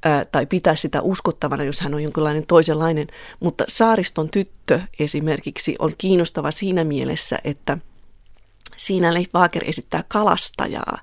ää, 0.04 0.24
tai 0.24 0.46
pitää 0.46 0.74
sitä 0.74 1.02
uskottavana, 1.02 1.64
jos 1.64 1.80
hän 1.80 1.94
on 1.94 2.02
jonkinlainen 2.02 2.46
toisenlainen. 2.46 3.06
Mutta 3.40 3.64
Saariston 3.68 4.30
tyttö 4.30 4.80
esimerkiksi 4.98 5.76
on 5.78 5.92
kiinnostava 5.98 6.50
siinä 6.50 6.84
mielessä, 6.84 7.38
että– 7.44 7.78
Siinä 8.76 9.14
Leif 9.14 9.30
Fager 9.32 9.64
esittää 9.66 10.04
kalastajaa, 10.08 10.98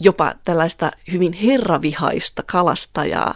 jopa 0.00 0.34
tällaista 0.44 0.90
hyvin 1.12 1.32
herravihaista 1.32 2.42
kalastajaa. 2.42 3.34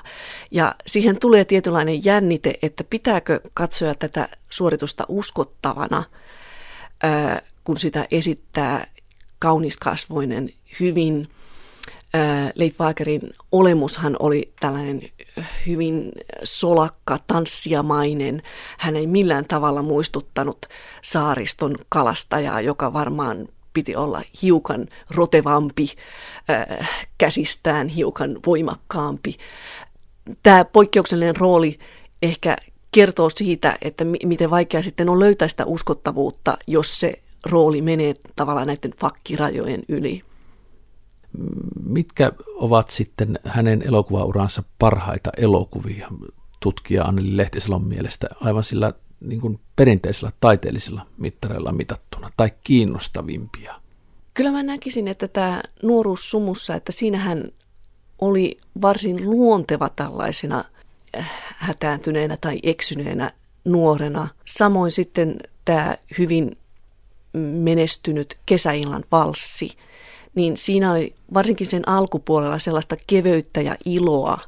Ja 0.50 0.75
siihen 0.87 1.19
tulee 1.19 1.45
tietynlainen 1.45 2.04
jännite, 2.04 2.54
että 2.62 2.85
pitääkö 2.85 3.40
katsoja 3.54 3.95
tätä 3.95 4.28
suoritusta 4.50 5.04
uskottavana, 5.09 6.04
kun 7.64 7.76
sitä 7.76 8.07
esittää 8.11 8.87
kauniskasvoinen, 9.38 10.50
hyvin 10.81 11.28
Leif 12.54 12.76
Fagerin 12.76 13.21
olemushan 13.52 14.16
oli 14.19 14.52
tällainen 14.61 15.02
hyvin 15.66 16.12
solakka, 16.45 17.19
tanssiamainen. 17.26 18.43
Hän 18.78 18.97
ei 18.97 19.07
millään 19.07 19.45
tavalla 19.45 19.83
muistuttanut 19.83 20.66
saariston 21.02 21.76
kalastajaa, 21.88 22.61
joka 22.61 22.93
varmaan 22.93 23.49
piti 23.75 23.97
olla 23.97 24.23
hiukan 24.43 24.87
rotevampi, 25.11 25.88
äh, 26.50 26.90
käsistään 27.19 27.88
hiukan 27.88 28.37
voimakkaampi. 28.47 29.37
Tämä 30.43 30.64
poikkeuksellinen 30.64 31.37
rooli 31.37 31.78
ehkä 32.23 32.57
kertoo 32.93 33.31
siitä, 33.31 33.78
että 33.83 34.04
mi- 34.04 34.19
miten 34.25 34.50
vaikea 34.50 34.83
sitten 34.83 35.09
on 35.09 35.21
löytää 35.21 35.49
sitä 35.49 35.64
uskottavuutta, 35.66 36.57
jos 36.66 37.00
se 37.00 37.23
rooli 37.47 37.83
menee 37.83 38.14
tavallaan 38.37 38.66
näiden 38.66 38.90
fakkirajojen 38.90 39.83
yli. 39.88 40.21
Mitkä 41.87 42.33
ovat 42.54 42.90
sitten 42.90 43.38
hänen 43.45 43.83
elokuvauransa 43.87 44.62
parhaita 44.78 45.31
elokuvia 45.37 46.09
tutkija 46.61 47.04
Anneli 47.04 47.37
Lehtisalon 47.37 47.85
mielestä 47.85 48.26
aivan 48.40 48.64
sillä 48.64 48.93
niin 49.28 49.40
kuin 49.40 49.61
perinteisillä 49.76 50.33
taiteellisilla 50.40 51.07
mittareilla 51.19 51.73
mitattuna 51.73 52.31
tai 52.37 52.50
kiinnostavimpia? 52.64 53.75
Kyllä 54.35 54.50
mä 54.50 54.62
näkisin, 54.62 55.09
että 55.09 55.28
tämä 55.28 55.62
nuoruus 55.83 56.31
sumussa, 56.31 56.75
että 56.75 56.93
siinähän 56.93 57.45
oli 58.19 58.59
varsin 58.83 59.31
luonteva 59.31 59.88
tällaisena 59.88 60.64
äh, 61.19 61.31
hätääntyneenä 61.57 62.37
tai 62.40 62.59
eksyneenä 62.62 63.31
nuorena. 63.64 64.28
Samoin 64.45 64.90
sitten 64.90 65.37
tämä 65.64 65.97
hyvin 66.19 66.57
menestynyt 67.38 68.38
kesäillan 68.47 69.04
valssi, 69.12 69.71
niin 70.35 70.57
siinä 70.57 70.93
oli 70.93 71.14
varsinkin 71.35 71.66
sen 71.66 71.88
alkupuolella 71.88 72.59
sellaista 72.59 72.97
keveyttä 73.07 73.61
ja 73.61 73.76
iloa, 73.87 74.38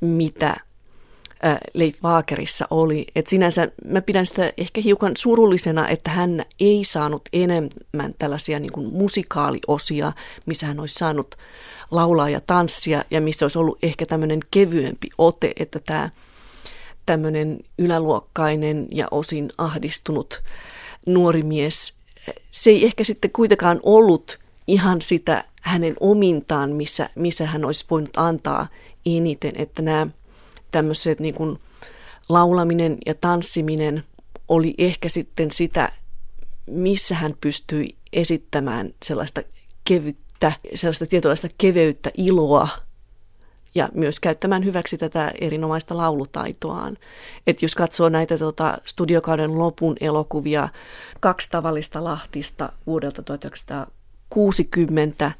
mitä 0.00 0.56
Leif 1.74 1.96
Vaakerissa 2.02 2.66
oli. 2.70 3.06
Et 3.14 3.26
sinänsä 3.26 3.68
mä 3.84 4.02
pidän 4.02 4.26
sitä 4.26 4.52
ehkä 4.56 4.80
hiukan 4.80 5.12
surullisena, 5.16 5.88
että 5.88 6.10
hän 6.10 6.44
ei 6.60 6.84
saanut 6.84 7.22
enemmän 7.32 8.14
tällaisia 8.18 8.58
niin 8.58 8.72
kuin 8.72 8.92
musikaaliosia, 8.92 10.12
missä 10.46 10.66
hän 10.66 10.80
olisi 10.80 10.94
saanut 10.94 11.34
laulaa 11.90 12.30
ja 12.30 12.40
tanssia 12.40 13.04
ja 13.10 13.20
missä 13.20 13.44
olisi 13.44 13.58
ollut 13.58 13.78
ehkä 13.82 14.06
tämmöinen 14.06 14.40
kevyempi 14.50 15.08
ote, 15.18 15.52
että 15.56 15.80
tämä 15.86 16.10
tämmöinen 17.06 17.58
yläluokkainen 17.78 18.86
ja 18.90 19.08
osin 19.10 19.50
ahdistunut 19.58 20.42
nuori 21.06 21.42
mies, 21.42 21.94
se 22.50 22.70
ei 22.70 22.86
ehkä 22.86 23.04
sitten 23.04 23.30
kuitenkaan 23.30 23.80
ollut 23.82 24.38
ihan 24.66 25.02
sitä 25.02 25.44
hänen 25.62 25.94
omintaan, 26.00 26.70
missä, 26.70 27.10
missä 27.14 27.46
hän 27.46 27.64
olisi 27.64 27.84
voinut 27.90 28.16
antaa 28.16 28.66
eniten, 29.06 29.52
että 29.56 29.82
nämä 29.82 30.06
tämmöiset 30.70 31.20
niin 31.20 31.34
kuin 31.34 31.58
laulaminen 32.28 32.98
ja 33.06 33.14
tanssiminen 33.14 34.04
oli 34.48 34.74
ehkä 34.78 35.08
sitten 35.08 35.50
sitä, 35.50 35.92
missä 36.66 37.14
hän 37.14 37.34
pystyi 37.40 37.96
esittämään 38.12 38.90
sellaista 39.02 39.40
kevyttä, 39.84 40.52
sellaista 40.74 41.06
tietynlaista 41.06 41.48
keveyttä, 41.58 42.10
iloa 42.16 42.68
ja 43.74 43.88
myös 43.94 44.20
käyttämään 44.20 44.64
hyväksi 44.64 44.98
tätä 44.98 45.32
erinomaista 45.40 45.96
laulutaitoaan. 45.96 46.96
Et 47.46 47.62
jos 47.62 47.74
katsoo 47.74 48.08
näitä 48.08 48.38
tota, 48.38 48.78
studiokauden 48.84 49.58
lopun 49.58 49.96
elokuvia, 50.00 50.68
kaksi 51.20 51.50
tavallista 51.50 52.04
Lahtista 52.04 52.72
vuodelta 52.86 53.22
1960 53.22 55.32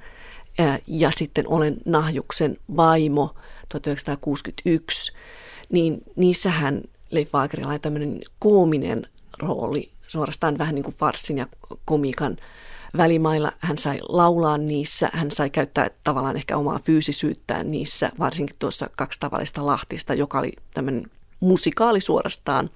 ja 0.86 1.10
sitten 1.16 1.48
Olen 1.48 1.76
Nahjuksen 1.84 2.56
vaimo 2.76 3.34
1961, 3.68 5.12
niin 5.72 6.02
niissähän 6.16 6.82
Leif 7.10 7.34
Wagerilla 7.34 7.72
on 7.72 7.80
tämmöinen 7.80 8.20
koominen 8.38 9.06
rooli, 9.38 9.90
suorastaan 10.06 10.58
vähän 10.58 10.74
niin 10.74 10.84
kuin 10.84 10.96
farssin 10.96 11.38
ja 11.38 11.46
komikan 11.84 12.36
välimailla. 12.96 13.52
Hän 13.58 13.78
sai 13.78 14.00
laulaa 14.08 14.58
niissä, 14.58 15.10
hän 15.12 15.30
sai 15.30 15.50
käyttää 15.50 15.90
tavallaan 16.04 16.36
ehkä 16.36 16.56
omaa 16.56 16.78
fyysisyyttään 16.84 17.70
niissä, 17.70 18.10
varsinkin 18.18 18.56
tuossa 18.58 18.90
kaksi 18.96 19.20
tavallista 19.20 19.66
Lahtista, 19.66 20.14
joka 20.14 20.38
oli 20.38 20.52
tämmöinen 20.74 21.10
musikaali 21.40 22.00
suorastaan. 22.00 22.70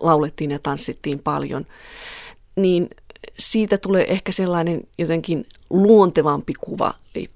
Laulettiin 0.00 0.50
ja 0.50 0.58
tanssittiin 0.58 1.18
paljon. 1.18 1.66
Niin 2.56 2.88
siitä 3.38 3.78
tulee 3.78 4.12
ehkä 4.12 4.32
sellainen 4.32 4.80
jotenkin 4.98 5.46
luontevampi 5.70 6.52
kuva 6.60 6.94
Leif 7.14 7.30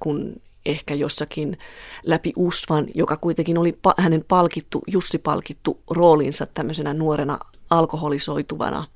kuin 0.00 0.42
ehkä 0.66 0.94
jossakin 0.94 1.58
läpi 2.06 2.32
Usvan, 2.36 2.86
joka 2.94 3.16
kuitenkin 3.16 3.58
oli 3.58 3.78
pa- 3.88 4.02
hänen 4.02 4.24
palkittu, 4.28 4.82
Jussi 4.86 5.18
palkittu 5.18 5.80
roolinsa 5.90 6.46
tämmöisenä 6.46 6.94
nuorena 6.94 7.38
alkoholisoituvana 7.70 8.86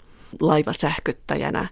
laivasähköttäjänä, 0.41 1.69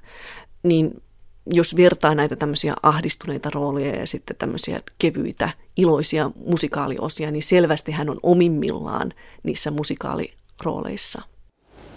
niin 0.63 1.03
jos 1.47 1.77
vertaa 1.77 2.15
näitä 2.15 2.37
tämmöisiä 2.37 2.75
ahdistuneita 2.83 3.51
rooleja 3.51 3.97
ja 3.97 4.07
sitten 4.07 4.37
tämmöisiä 4.37 4.81
kevyitä, 4.99 5.51
iloisia 5.77 6.31
musikaaliosia, 6.47 7.31
niin 7.31 7.43
selvästi 7.43 7.93
hän 7.93 8.11
on 8.11 8.21
omimmillaan 8.23 9.13
niissä 9.43 9.71
musikaalirooleissa. 9.71 11.23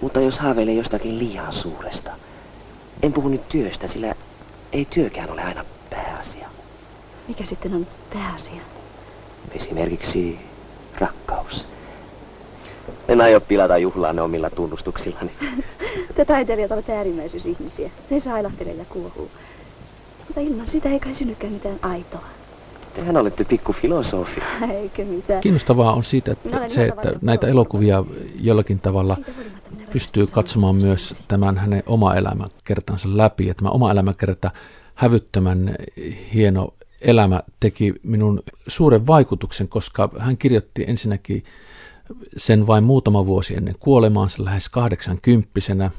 Mutta 0.01 0.21
jos 0.21 0.39
haaveilee 0.39 0.73
jostakin 0.73 1.19
liian 1.19 1.53
suuresta, 1.53 2.11
en 3.03 3.13
puhu 3.13 3.27
nyt 3.27 3.49
työstä, 3.49 3.87
sillä 3.87 4.15
ei 4.73 4.85
työkään 4.85 5.31
ole 5.31 5.41
aina 5.41 5.65
pääasia. 5.89 6.47
Mikä 7.27 7.45
sitten 7.45 7.73
on 7.73 7.87
pääasia? 8.13 8.61
Esimerkiksi 9.51 10.39
rakkaus. 10.99 11.65
En 13.07 13.21
aio 13.21 13.41
pilata 13.41 13.77
juhlaanne 13.77 14.21
omilla 14.21 14.49
tunnustuksillani. 14.49 15.31
Te 16.15 16.25
taiteilijat 16.25 16.71
olette 16.71 16.93
äärimmäisyysihmisiä. 16.93 17.89
Te 18.09 18.19
sailahtelee 18.19 18.73
ja 18.73 18.85
kuohuu. 18.89 19.31
Mutta 20.27 20.41
ilman 20.41 20.67
sitä 20.67 20.89
ei 20.89 20.99
kai 20.99 21.15
synnykään 21.15 21.53
mitään 21.53 21.79
aitoa. 21.81 22.25
Tehän 22.93 23.17
olette 23.17 23.43
pikku 23.43 23.73
filosofi. 23.73 24.41
Eikö 24.81 25.05
mitään. 25.05 25.41
Kiinnostavaa 25.41 25.93
on 25.93 26.03
siitä, 26.03 26.31
että 26.31 26.67
se, 26.67 26.85
että 26.85 27.13
näitä 27.21 27.47
elokuvia 27.47 28.03
jollakin 28.41 28.79
tavalla 28.79 29.17
pystyy 29.91 30.27
katsomaan 30.27 30.75
myös 30.75 31.15
tämän 31.27 31.57
hänen 31.57 31.83
oma 31.85 32.15
elämäkertansa 32.15 33.17
läpi. 33.17 33.49
Että 33.49 33.59
tämä 33.61 33.69
oma 33.69 33.91
elämäkerta 33.91 34.51
hävyttömän 34.95 35.75
hieno 36.33 36.73
elämä 37.01 37.43
teki 37.59 37.93
minun 38.03 38.43
suuren 38.67 39.07
vaikutuksen, 39.07 39.67
koska 39.67 40.09
hän 40.19 40.37
kirjoitti 40.37 40.83
ensinnäkin 40.87 41.43
sen 42.37 42.67
vain 42.67 42.83
muutama 42.83 43.25
vuosi 43.25 43.55
ennen 43.55 43.75
kuolemaansa, 43.79 44.45
lähes 44.45 44.69
80 44.69 45.91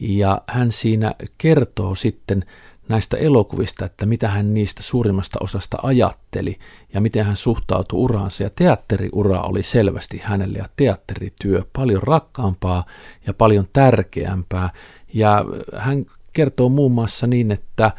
ja 0.00 0.42
hän 0.46 0.72
siinä 0.72 1.14
kertoo 1.38 1.94
sitten 1.94 2.44
näistä 2.88 3.16
elokuvista, 3.16 3.84
että 3.84 4.06
mitä 4.06 4.28
hän 4.28 4.54
niistä 4.54 4.82
suurimmasta 4.82 5.38
osasta 5.42 5.76
ajatteli 5.82 6.58
ja 6.94 7.00
miten 7.00 7.24
hän 7.24 7.36
suhtautui 7.36 7.98
uraansa. 7.98 8.42
Ja 8.42 8.50
teatteriura 8.50 9.40
oli 9.40 9.62
selvästi 9.62 10.20
hänelle 10.24 10.58
ja 10.58 10.68
teatterityö 10.76 11.62
paljon 11.72 12.02
rakkaampaa 12.02 12.84
ja 13.26 13.34
paljon 13.34 13.68
tärkeämpää. 13.72 14.70
Ja 15.14 15.44
hän 15.76 16.06
kertoo 16.32 16.68
muun 16.68 16.92
muassa 16.92 17.26
niin, 17.26 17.50
että 17.50 17.90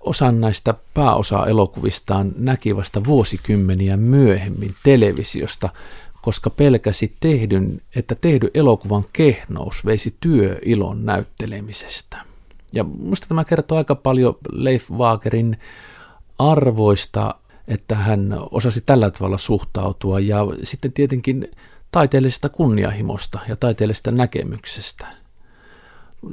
osan 0.00 0.40
näistä 0.40 0.74
pääosa-elokuvistaan 0.94 2.32
näki 2.36 2.76
vasta 2.76 3.04
vuosikymmeniä 3.04 3.96
myöhemmin 3.96 4.74
televisiosta, 4.84 5.68
koska 6.22 6.50
pelkäsi 6.50 7.16
tehdyn, 7.20 7.80
että 7.96 8.14
tehdy 8.14 8.50
elokuvan 8.54 9.04
kehnous 9.12 9.84
veisi 9.84 10.16
työilon 10.20 11.06
näyttelemisestä. 11.06 12.31
Ja 12.72 12.84
minusta 12.84 13.26
tämä 13.26 13.44
kertoo 13.44 13.78
aika 13.78 13.94
paljon 13.94 14.38
Leif 14.52 14.90
Wagerin 14.90 15.56
arvoista, 16.38 17.34
että 17.68 17.94
hän 17.94 18.36
osasi 18.50 18.80
tällä 18.80 19.10
tavalla 19.10 19.38
suhtautua 19.38 20.20
ja 20.20 20.46
sitten 20.62 20.92
tietenkin 20.92 21.50
taiteellisesta 21.90 22.48
kunnianhimosta 22.48 23.38
ja 23.48 23.56
taiteellisesta 23.56 24.10
näkemyksestä. 24.10 25.06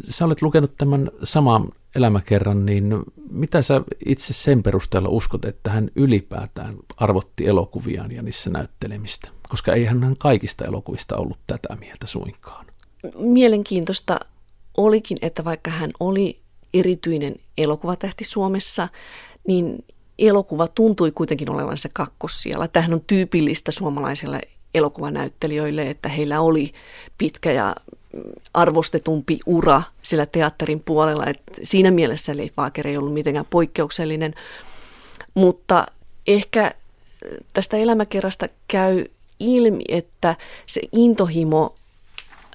Sä 0.10 0.26
olet 0.26 0.42
lukenut 0.42 0.78
tämän 0.78 1.12
saman 1.24 1.70
elämäkerran, 1.96 2.66
niin 2.66 3.04
mitä 3.32 3.62
sä 3.62 3.82
itse 4.06 4.34
sen 4.34 4.64
perusteella 4.64 5.10
uskot, 5.10 5.46
että 5.46 5.70
hän 5.70 5.90
ylipäätään 5.96 6.76
arvotti 6.98 7.48
elokuviaan 7.48 8.12
ja 8.12 8.22
niissä 8.22 8.50
näyttelemistä? 8.50 9.30
Koska 9.50 9.74
ei 9.74 9.86
hän 9.86 10.16
kaikista 10.18 10.66
elokuvista 10.66 11.18
ollut 11.18 11.40
tätä 11.48 11.76
mieltä 11.76 12.08
suinkaan. 12.08 12.66
Mielenkiintoista 13.18 14.20
olikin, 14.78 15.18
että 15.22 15.46
vaikka 15.46 15.72
hän 15.72 15.92
oli 16.00 16.40
erityinen 16.74 17.36
elokuvatähti 17.58 18.24
Suomessa, 18.24 18.88
niin 19.48 19.86
elokuva 20.20 20.68
tuntui 20.68 21.12
kuitenkin 21.12 21.50
olevan 21.50 21.78
se 21.78 21.90
kakkossijalla. 21.94 22.68
Tähän 22.68 22.94
on 22.94 23.02
tyypillistä 23.08 23.72
suomalaisille 23.72 24.42
elokuvanäyttelijöille, 24.74 25.90
että 25.90 26.10
heillä 26.10 26.42
oli 26.42 26.74
pitkä 27.18 27.52
ja 27.52 27.76
arvostetumpi 28.54 29.40
ura 29.46 29.82
sillä 30.02 30.26
teatterin 30.26 30.80
puolella. 30.80 31.26
Et 31.26 31.42
siinä 31.64 31.92
mielessä 31.92 32.38
Leif 32.38 32.54
Wager 32.58 32.88
ei 32.88 32.98
ollut 32.98 33.14
mitenkään 33.14 33.46
poikkeuksellinen, 33.50 34.36
mutta 35.34 35.88
ehkä 36.28 36.72
tästä 37.54 37.78
elämäkerrasta 37.78 38.48
käy 38.68 39.06
ilmi, 39.40 39.84
että 39.88 40.36
se 40.66 40.82
intohimo 40.92 41.76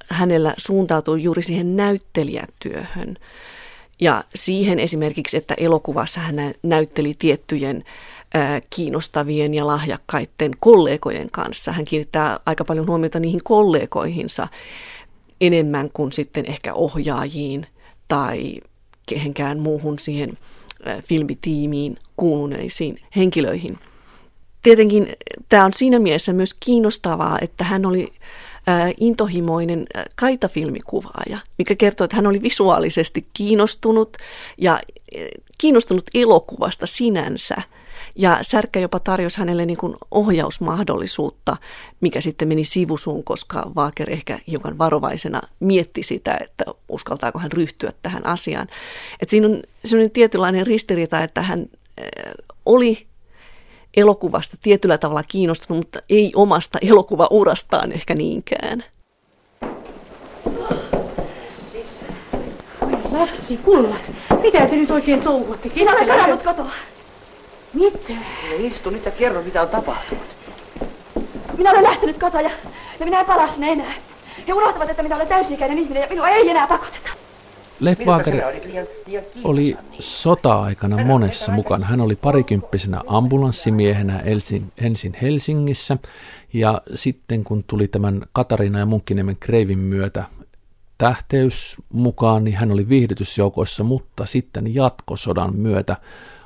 hänellä 0.09 0.55
suuntautuu 0.57 1.17
juuri 1.17 1.43
siihen 1.43 1.77
näyttelijätyöhön. 1.77 3.17
Ja 4.01 4.25
siihen 4.35 4.79
esimerkiksi, 4.79 5.37
että 5.37 5.55
elokuvassa 5.55 6.21
hän 6.21 6.37
näytteli 6.63 7.15
tiettyjen 7.19 7.85
kiinnostavien 8.71 9.55
ja 9.55 9.67
lahjakkaiden 9.67 10.51
kollegojen 10.61 11.31
kanssa. 11.31 11.73
Hän 11.73 11.85
kiinnittää 11.85 12.41
aika 12.47 12.65
paljon 12.65 12.87
huomiota 12.87 13.21
niihin 13.21 13.41
kollegoihinsa 13.45 14.49
enemmän 15.41 15.91
kuin 15.93 16.13
sitten 16.13 16.47
ehkä 16.47 16.75
ohjaajiin 16.75 17.67
tai 18.09 18.61
kehenkään 19.07 19.59
muuhun 19.59 19.99
siihen 19.99 20.39
filmitiimiin 21.03 21.97
kuuluneisiin 22.17 22.99
henkilöihin. 23.17 23.79
Tietenkin 24.63 25.13
tämä 25.49 25.65
on 25.65 25.75
siinä 25.75 25.99
mielessä 25.99 26.33
myös 26.33 26.55
kiinnostavaa, 26.55 27.39
että 27.41 27.65
hän 27.65 27.87
oli 27.87 28.13
intohimoinen 29.01 29.87
kaitafilmikuvaaja, 30.15 31.39
mikä 31.59 31.75
kertoo, 31.75 32.05
että 32.05 32.17
hän 32.17 32.27
oli 32.27 32.43
visuaalisesti 32.43 33.27
kiinnostunut 33.33 34.17
ja 34.59 34.73
ää, 34.73 34.81
kiinnostunut 35.59 36.05
elokuvasta 36.15 36.87
sinänsä. 36.87 37.55
Ja 38.17 38.39
Särkkä 38.43 38.81
jopa 38.81 39.01
tarjosi 39.01 39.39
hänelle 39.39 39.67
niin 39.67 39.77
kuin 39.77 39.97
ohjausmahdollisuutta, 40.11 41.57
mikä 42.01 42.21
sitten 42.21 42.49
meni 42.49 42.65
sivusuun, 42.65 43.25
koska 43.25 43.73
Vaaker 43.75 44.11
ehkä 44.11 44.39
hiukan 44.49 44.79
varovaisena 44.79 45.41
mietti 45.61 46.03
sitä, 46.03 46.39
että 46.41 46.65
uskaltaako 46.89 47.39
hän 47.39 47.53
ryhtyä 47.53 47.93
tähän 48.03 48.27
asiaan. 48.27 48.69
Et 49.21 49.31
siinä 49.31 49.47
on 49.47 49.63
sellainen 49.85 50.11
tietynlainen 50.11 50.67
ristiriita, 50.67 51.23
että 51.23 51.43
hän 51.43 51.67
oli 52.67 53.07
elokuvasta 53.97 54.57
tietyllä 54.63 54.99
tavalla 54.99 55.23
kiinnostunut, 55.29 55.79
mutta 55.79 55.99
ei 56.11 56.33
omasta 56.37 56.79
elokuvaurastaan 56.83 57.93
ehkä 57.93 58.15
niinkään. 58.15 58.85
Lapsi, 63.11 63.57
kullat. 63.57 64.11
Mitä 64.43 64.67
te 64.67 64.77
nyt 64.77 64.91
oikein 64.91 65.23
touhuatte? 65.23 65.71
Minä 65.75 65.93
olen 65.93 66.07
kadonnut 66.07 66.43
kotoa. 66.43 66.71
Mitä? 67.75 68.13
Istu 68.59 68.91
nyt 68.91 69.05
ja 69.05 69.11
kerro, 69.11 69.43
mitä 69.43 69.63
on 69.63 69.69
tapahtunut. 69.69 70.25
Minä 71.59 71.71
olen 71.71 71.83
lähtenyt 71.83 72.19
kotoa 72.19 72.41
ja, 72.41 72.51
ja 73.01 73.05
minä 73.05 73.21
en 73.21 73.27
palaa 73.27 73.49
sinne 73.49 73.73
enää. 73.73 73.95
He 74.49 74.53
unohtavat, 74.53 74.91
että 74.91 75.03
minä 75.03 75.17
olen 75.17 75.29
täysi-ikäinen 75.29 75.79
ihminen 75.79 76.01
ja 76.01 76.09
minua 76.11 76.29
ei 76.29 76.51
enää 76.51 76.67
pakoteta. 76.67 77.24
Leif 77.81 78.01
Wager 78.07 78.43
oli? 79.45 79.77
Sota-aikana 79.99 81.05
monessa 81.05 81.53
mukana. 81.53 81.87
Hän 81.87 82.01
oli 82.01 82.17
parikymppisenä 82.17 83.01
ambulanssimiehenä 83.07 84.23
ensin 84.81 85.17
Helsingissä. 85.23 85.97
Ja 86.53 86.83
sitten 86.95 87.45
kun 87.45 87.65
tuli 87.67 87.89
tämän 87.89 88.23
Katarina 88.33 88.79
ja 88.79 88.87
Munkkiniemen 88.87 89.37
kreivin 89.41 89.79
myötä 89.79 90.25
tähteys 90.99 91.77
mukaan, 91.93 92.45
niin 92.45 92.57
hän 92.57 92.73
oli 92.73 92.89
viihdytysjoukoissa, 92.89 93.85
mutta 93.85 94.27
sitten 94.27 94.75
jatkosodan 94.75 95.57
myötä 95.57 95.97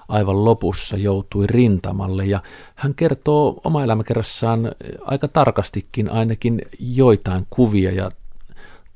aivan 0.09 0.45
lopussa 0.45 0.97
joutui 0.97 1.47
rintamalle. 1.47 2.27
Ja 2.27 2.41
hän 2.75 2.95
kertoo 2.95 3.61
oma 3.64 3.85
elämäkerrassaan 3.85 4.73
aika 5.01 5.29
tarkastikin 5.29 6.11
ainakin 6.11 6.62
joitain 6.79 7.47
kuvia 7.51 7.93
ja 7.93 8.11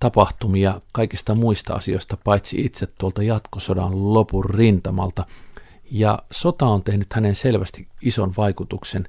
tapahtumia 0.02 0.80
kaikista 0.92 1.34
muista 1.34 1.74
asioista, 1.74 2.16
paitsi 2.24 2.60
itse 2.60 2.86
tuolta 2.86 3.22
jatkosodan 3.22 4.14
lopun 4.14 4.44
rintamalta. 4.44 5.26
Ja 5.90 6.18
sota 6.30 6.66
on 6.66 6.82
tehnyt 6.82 7.12
hänen 7.12 7.34
selvästi 7.34 7.88
ison 8.00 8.32
vaikutuksen, 8.36 9.08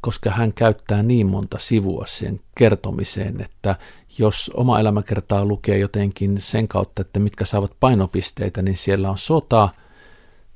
koska 0.00 0.30
hän 0.30 0.52
käyttää 0.52 1.02
niin 1.02 1.26
monta 1.26 1.58
sivua 1.58 2.04
sen 2.06 2.40
kertomiseen, 2.58 3.40
että 3.40 3.76
jos 4.18 4.50
oma 4.54 4.80
elämäkertaa 4.80 5.44
lukee 5.44 5.78
jotenkin 5.78 6.36
sen 6.40 6.68
kautta, 6.68 7.02
että 7.02 7.20
mitkä 7.20 7.44
saavat 7.44 7.72
painopisteitä, 7.80 8.62
niin 8.62 8.76
siellä 8.76 9.10
on 9.10 9.18
sota, 9.18 9.68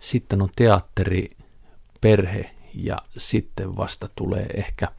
sitten 0.00 0.42
on 0.42 0.48
teatteri, 0.56 1.30
perhe 2.00 2.50
ja 2.74 2.98
sitten 3.18 3.76
vasta 3.76 4.08
tulee 4.14 4.46
ehkä– 4.54 4.88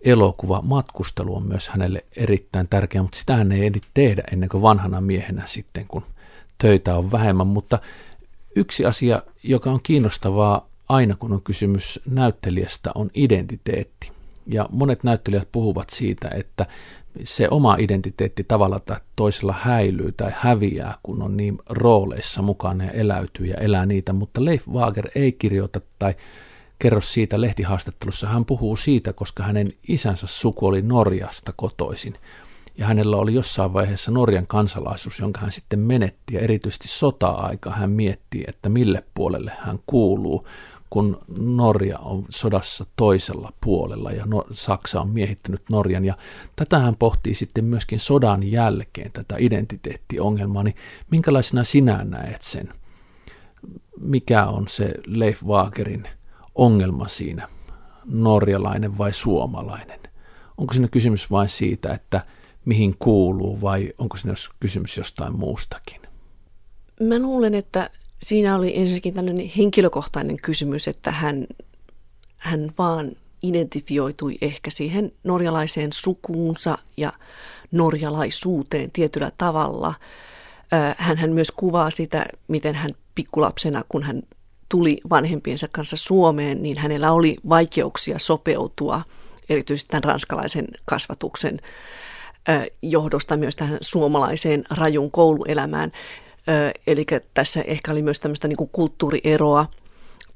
elokuva, 0.00 0.62
matkustelu 0.62 1.36
on 1.36 1.46
myös 1.46 1.68
hänelle 1.68 2.04
erittäin 2.16 2.68
tärkeä, 2.68 3.02
mutta 3.02 3.18
sitä 3.18 3.36
hän 3.36 3.52
ei 3.52 3.66
ehdi 3.66 3.78
tehdä 3.94 4.22
ennen 4.32 4.48
kuin 4.48 4.62
vanhana 4.62 5.00
miehenä 5.00 5.42
sitten, 5.46 5.84
kun 5.88 6.02
töitä 6.58 6.96
on 6.96 7.12
vähemmän. 7.12 7.46
Mutta 7.46 7.78
yksi 8.56 8.84
asia, 8.84 9.22
joka 9.42 9.70
on 9.70 9.80
kiinnostavaa 9.82 10.68
aina, 10.88 11.16
kun 11.18 11.32
on 11.32 11.42
kysymys 11.42 12.00
näyttelijästä, 12.10 12.90
on 12.94 13.10
identiteetti. 13.14 14.12
Ja 14.46 14.68
monet 14.72 15.04
näyttelijät 15.04 15.48
puhuvat 15.52 15.90
siitä, 15.90 16.28
että 16.28 16.66
se 17.24 17.48
oma 17.50 17.76
identiteetti 17.78 18.44
tavalla 18.44 18.80
tai 18.80 18.96
toisella 19.16 19.54
häilyy 19.58 20.12
tai 20.12 20.32
häviää, 20.34 20.94
kun 21.02 21.22
on 21.22 21.36
niin 21.36 21.58
rooleissa 21.68 22.42
mukana 22.42 22.84
ja 22.84 22.90
eläytyy 22.90 23.46
ja 23.46 23.56
elää 23.56 23.86
niitä, 23.86 24.12
mutta 24.12 24.44
Leif 24.44 24.68
Wager 24.68 25.08
ei 25.14 25.32
kirjoita 25.32 25.80
tai 25.98 26.14
kerro 26.78 27.00
siitä 27.00 27.40
lehtihaastattelussa. 27.40 28.26
Hän 28.26 28.44
puhuu 28.44 28.76
siitä, 28.76 29.12
koska 29.12 29.42
hänen 29.42 29.72
isänsä 29.88 30.26
suku 30.26 30.66
oli 30.66 30.82
Norjasta 30.82 31.52
kotoisin. 31.56 32.14
Ja 32.78 32.86
hänellä 32.86 33.16
oli 33.16 33.34
jossain 33.34 33.72
vaiheessa 33.72 34.10
Norjan 34.10 34.46
kansalaisuus, 34.46 35.18
jonka 35.18 35.40
hän 35.40 35.52
sitten 35.52 35.78
menetti. 35.78 36.34
Ja 36.34 36.40
erityisesti 36.40 36.88
sota-aika 36.88 37.70
hän 37.70 37.90
miettii, 37.90 38.44
että 38.48 38.68
mille 38.68 39.04
puolelle 39.14 39.52
hän 39.58 39.78
kuuluu, 39.86 40.46
kun 40.90 41.20
Norja 41.38 41.98
on 41.98 42.24
sodassa 42.28 42.86
toisella 42.96 43.52
puolella 43.60 44.12
ja 44.12 44.26
no, 44.26 44.44
Saksa 44.52 45.00
on 45.00 45.10
miehittänyt 45.10 45.62
Norjan. 45.70 46.04
Ja 46.04 46.14
tätä 46.56 46.78
hän 46.78 46.96
pohtii 46.96 47.34
sitten 47.34 47.64
myöskin 47.64 48.00
sodan 48.00 48.50
jälkeen, 48.50 49.12
tätä 49.12 49.34
identiteettiongelmaa. 49.38 50.62
Niin 50.62 50.76
minkälaisena 51.10 51.64
sinä 51.64 52.04
näet 52.04 52.42
sen? 52.42 52.68
Mikä 54.00 54.46
on 54.46 54.68
se 54.68 54.94
Leif 55.06 55.42
Wagerin 55.44 56.08
ongelma 56.58 57.08
siinä, 57.08 57.48
norjalainen 58.04 58.98
vai 58.98 59.12
suomalainen? 59.12 60.00
Onko 60.56 60.74
siinä 60.74 60.88
kysymys 60.88 61.30
vain 61.30 61.48
siitä, 61.48 61.92
että 61.92 62.20
mihin 62.64 62.96
kuuluu 62.98 63.60
vai 63.60 63.92
onko 63.98 64.16
siinä 64.16 64.34
kysymys 64.60 64.96
jostain 64.96 65.38
muustakin? 65.38 66.00
Mä 67.00 67.18
luulen, 67.18 67.54
että 67.54 67.90
siinä 68.22 68.56
oli 68.56 68.78
ensinnäkin 68.78 69.14
tällainen 69.14 69.50
henkilökohtainen 69.56 70.36
kysymys, 70.36 70.88
että 70.88 71.10
hän, 71.10 71.46
hän 72.36 72.72
vaan 72.78 73.10
identifioitui 73.42 74.38
ehkä 74.40 74.70
siihen 74.70 75.12
norjalaiseen 75.24 75.92
sukuunsa 75.92 76.78
ja 76.96 77.12
norjalaisuuteen 77.70 78.90
tietyllä 78.90 79.32
tavalla. 79.38 79.94
Hän 80.98 81.32
myös 81.32 81.50
kuvaa 81.50 81.90
sitä, 81.90 82.26
miten 82.48 82.74
hän 82.74 82.90
pikkulapsena, 83.14 83.82
kun 83.88 84.02
hän 84.02 84.22
tuli 84.68 85.00
vanhempiensa 85.10 85.66
kanssa 85.72 85.96
Suomeen, 85.96 86.62
niin 86.62 86.78
hänellä 86.78 87.12
oli 87.12 87.36
vaikeuksia 87.48 88.18
sopeutua 88.18 89.02
erityisesti 89.48 89.90
tämän 89.90 90.04
ranskalaisen 90.04 90.68
kasvatuksen 90.84 91.60
johdosta 92.82 93.36
myös 93.36 93.56
tähän 93.56 93.78
suomalaiseen 93.80 94.64
rajun 94.70 95.10
kouluelämään. 95.10 95.92
Eli 96.86 97.06
tässä 97.34 97.62
ehkä 97.66 97.92
oli 97.92 98.02
myös 98.02 98.20
tämmöistä 98.20 98.48
niin 98.48 98.56
kuin 98.56 98.70
kulttuurieroa 98.72 99.66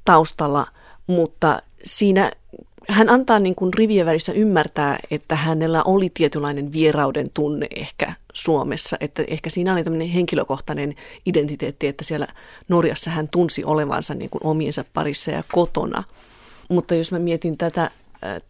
taustalla, 0.05 0.67
mutta 1.07 1.61
siinä 1.83 2.31
hän 2.89 3.09
antaa 3.09 3.39
niin 3.39 3.55
kuin 3.55 3.73
rivien 3.73 4.05
välissä 4.05 4.31
ymmärtää, 4.31 4.99
että 5.11 5.35
hänellä 5.35 5.83
oli 5.83 6.09
tietynlainen 6.13 6.71
vierauden 6.71 7.29
tunne 7.33 7.67
ehkä 7.75 8.13
Suomessa, 8.33 8.97
että 8.99 9.23
ehkä 9.27 9.49
siinä 9.49 9.73
oli 9.73 9.83
tämmöinen 9.83 10.09
henkilökohtainen 10.09 10.95
identiteetti, 11.25 11.87
että 11.87 12.03
siellä 12.03 12.27
Norjassa 12.67 13.11
hän 13.11 13.29
tunsi 13.29 13.63
olevansa 13.63 14.13
niin 14.13 14.29
kuin 14.29 14.45
omiensa 14.45 14.85
parissa 14.93 15.31
ja 15.31 15.43
kotona. 15.51 16.03
Mutta 16.69 16.95
jos 16.95 17.11
mä 17.11 17.19
mietin 17.19 17.57
tätä 17.57 17.91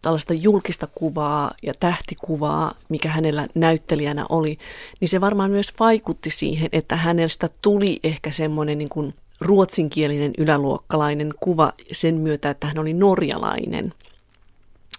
tällaista 0.02 0.34
julkista 0.34 0.88
kuvaa 0.96 1.52
ja 1.64 1.74
tähtikuvaa, 1.80 2.74
mikä 2.90 3.10
hänellä 3.10 3.48
näyttelijänä 3.56 4.26
oli, 4.30 4.58
niin 5.00 5.10
se 5.10 5.22
varmaan 5.22 5.52
myös 5.52 5.74
vaikutti 5.80 6.30
siihen, 6.30 6.70
että 6.72 6.96
hänestä 6.96 7.50
tuli 7.62 8.00
ehkä 8.04 8.32
semmoinen 8.32 8.78
niin 8.78 8.90
kuin 8.90 9.14
ruotsinkielinen 9.42 10.32
yläluokkalainen 10.38 11.34
kuva 11.40 11.74
sen 11.92 12.16
myötä, 12.16 12.50
että 12.50 12.68
hän 12.68 12.80
oli 12.80 12.94
norjalainen. 12.94 13.94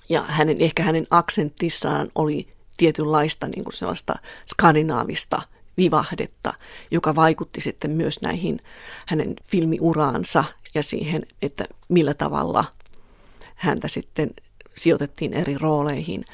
Ja 0.09 0.23
hänen, 0.29 0.57
ehkä 0.61 0.83
hänen 0.83 1.07
aksentissaan 1.11 2.09
oli 2.15 2.49
tietynlaista 2.77 3.47
niin 3.49 3.65
kuin 3.65 3.75
sellaista 3.75 4.15
skandinaavista 4.51 5.43
vivahdetta, 5.77 6.55
joka 6.91 7.15
vaikutti 7.15 7.61
sitten 7.61 7.91
myös 7.91 8.21
näihin 8.23 8.61
hänen 9.07 9.35
filmiuraansa 9.45 10.45
ja 10.75 10.83
siihen, 10.83 11.27
että 11.43 11.65
millä 11.89 12.15
tavalla 12.15 12.65
häntä 13.55 13.89
sitten 13.89 14.31
sijoitettiin 14.77 15.33
eri 15.33 15.59
rooleihin. 15.59 16.25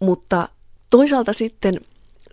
Mutta 0.00 0.48
toisaalta 0.90 1.32
sitten 1.32 1.74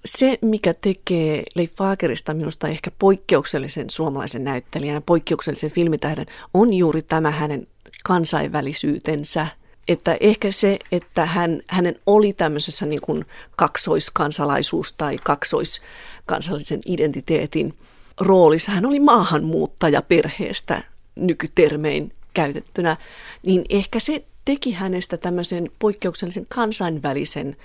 se, 0.06 0.38
mikä 0.42 0.74
tekee 0.74 1.44
Leif 1.56 1.76
Fagerista 1.76 2.34
minusta 2.34 2.68
ehkä 2.68 2.92
poikkeuksellisen 3.00 3.90
suomalaisen 3.90 4.44
näyttelijän, 4.44 5.04
poikkeuksellisen 5.04 5.72
filmitähden, 5.72 6.26
on 6.54 6.74
juuri 6.74 7.02
tämä 7.02 7.32
hänen 7.32 7.68
kansainvälisyytensä– 8.04 9.48
että 9.88 10.18
ehkä 10.20 10.52
se, 10.52 10.80
että 10.92 11.26
hän, 11.26 11.62
hänen 11.68 12.00
oli 12.06 12.34
tämmöisessä 12.34 12.86
niin 12.86 13.02
kuin 13.02 13.26
kaksoiskansalaisuus 13.56 14.94
tai 14.94 15.18
kaksoiskansallisen 15.24 16.80
identiteetin 16.86 17.74
roolissa, 18.20 18.72
hän 18.72 18.86
oli 18.86 19.00
maahanmuuttaja 19.00 20.02
perheestä 20.02 20.82
nykytermein 21.16 22.14
käytettynä, 22.34 22.98
niin 23.44 23.66
ehkä 23.70 24.00
se 24.00 24.26
teki 24.46 24.72
hänestä 24.72 25.18
tämmöisen 25.18 25.72
poikkeuksellisen 25.80 26.46
kansainvälisen 26.50 27.58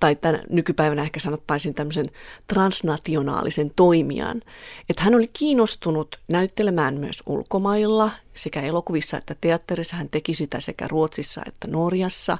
tai 0.00 0.16
tänä, 0.16 0.42
nykypäivänä 0.50 1.02
ehkä 1.02 1.20
sanottaisiin 1.20 1.74
tämmöisen 1.74 2.06
transnationaalisen 2.46 3.72
toimijan. 3.76 4.42
Että 4.88 5.02
hän 5.02 5.14
oli 5.14 5.26
kiinnostunut 5.32 6.18
näyttelemään 6.28 6.94
myös 6.94 7.22
ulkomailla, 7.26 8.10
sekä 8.34 8.60
elokuvissa 8.60 9.16
että 9.16 9.34
teatterissa. 9.40 9.96
Hän 9.96 10.08
teki 10.08 10.34
sitä 10.34 10.60
sekä 10.60 10.88
Ruotsissa 10.88 11.42
että 11.46 11.68
Norjassa. 11.68 12.38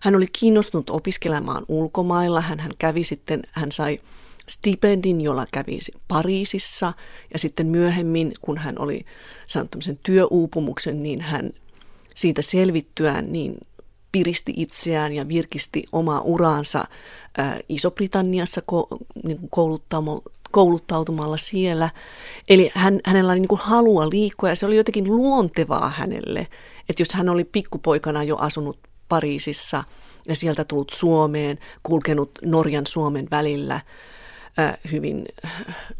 Hän 0.00 0.16
oli 0.16 0.26
kiinnostunut 0.38 0.90
opiskelemaan 0.90 1.64
ulkomailla. 1.68 2.40
Hän, 2.40 2.60
hän 2.60 2.72
kävi 2.78 3.04
sitten, 3.04 3.42
hän 3.52 3.72
sai 3.72 4.00
stipendin, 4.48 5.20
jolla 5.20 5.46
kävi 5.52 5.78
Pariisissa 6.08 6.92
ja 7.32 7.38
sitten 7.38 7.66
myöhemmin, 7.66 8.32
kun 8.40 8.58
hän 8.58 8.78
oli 8.78 9.04
saanut 9.46 9.70
tämmöisen 9.70 9.98
työuupumuksen, 10.02 11.02
niin 11.02 11.20
hän 11.20 11.52
siitä 12.14 12.42
selvittyään 12.42 13.32
niin 13.32 13.54
piristi 14.12 14.52
itseään 14.56 15.12
ja 15.12 15.28
virkisti 15.28 15.84
omaa 15.92 16.20
uraansa 16.20 16.84
Iso-Britanniassa 17.68 18.62
niin 19.24 19.50
kouluttautumalla 20.50 21.36
siellä. 21.36 21.90
Eli 22.48 22.70
hän, 22.74 23.00
hänellä 23.04 23.32
oli 23.32 23.40
niin 23.40 23.48
kuin 23.48 23.60
halua 23.60 24.10
liikkua 24.10 24.48
ja 24.48 24.56
se 24.56 24.66
oli 24.66 24.76
jotenkin 24.76 25.16
luontevaa 25.16 25.88
hänelle, 25.90 26.40
että 26.88 27.02
jos 27.02 27.12
hän 27.12 27.28
oli 27.28 27.44
pikkupoikana 27.44 28.22
jo 28.22 28.36
asunut 28.36 28.78
Pariisissa 29.08 29.84
ja 30.28 30.36
sieltä 30.36 30.64
tullut 30.64 30.90
Suomeen, 30.90 31.58
kulkenut 31.82 32.30
Norjan 32.42 32.86
Suomen 32.86 33.28
välillä 33.30 33.80
hyvin 34.92 35.26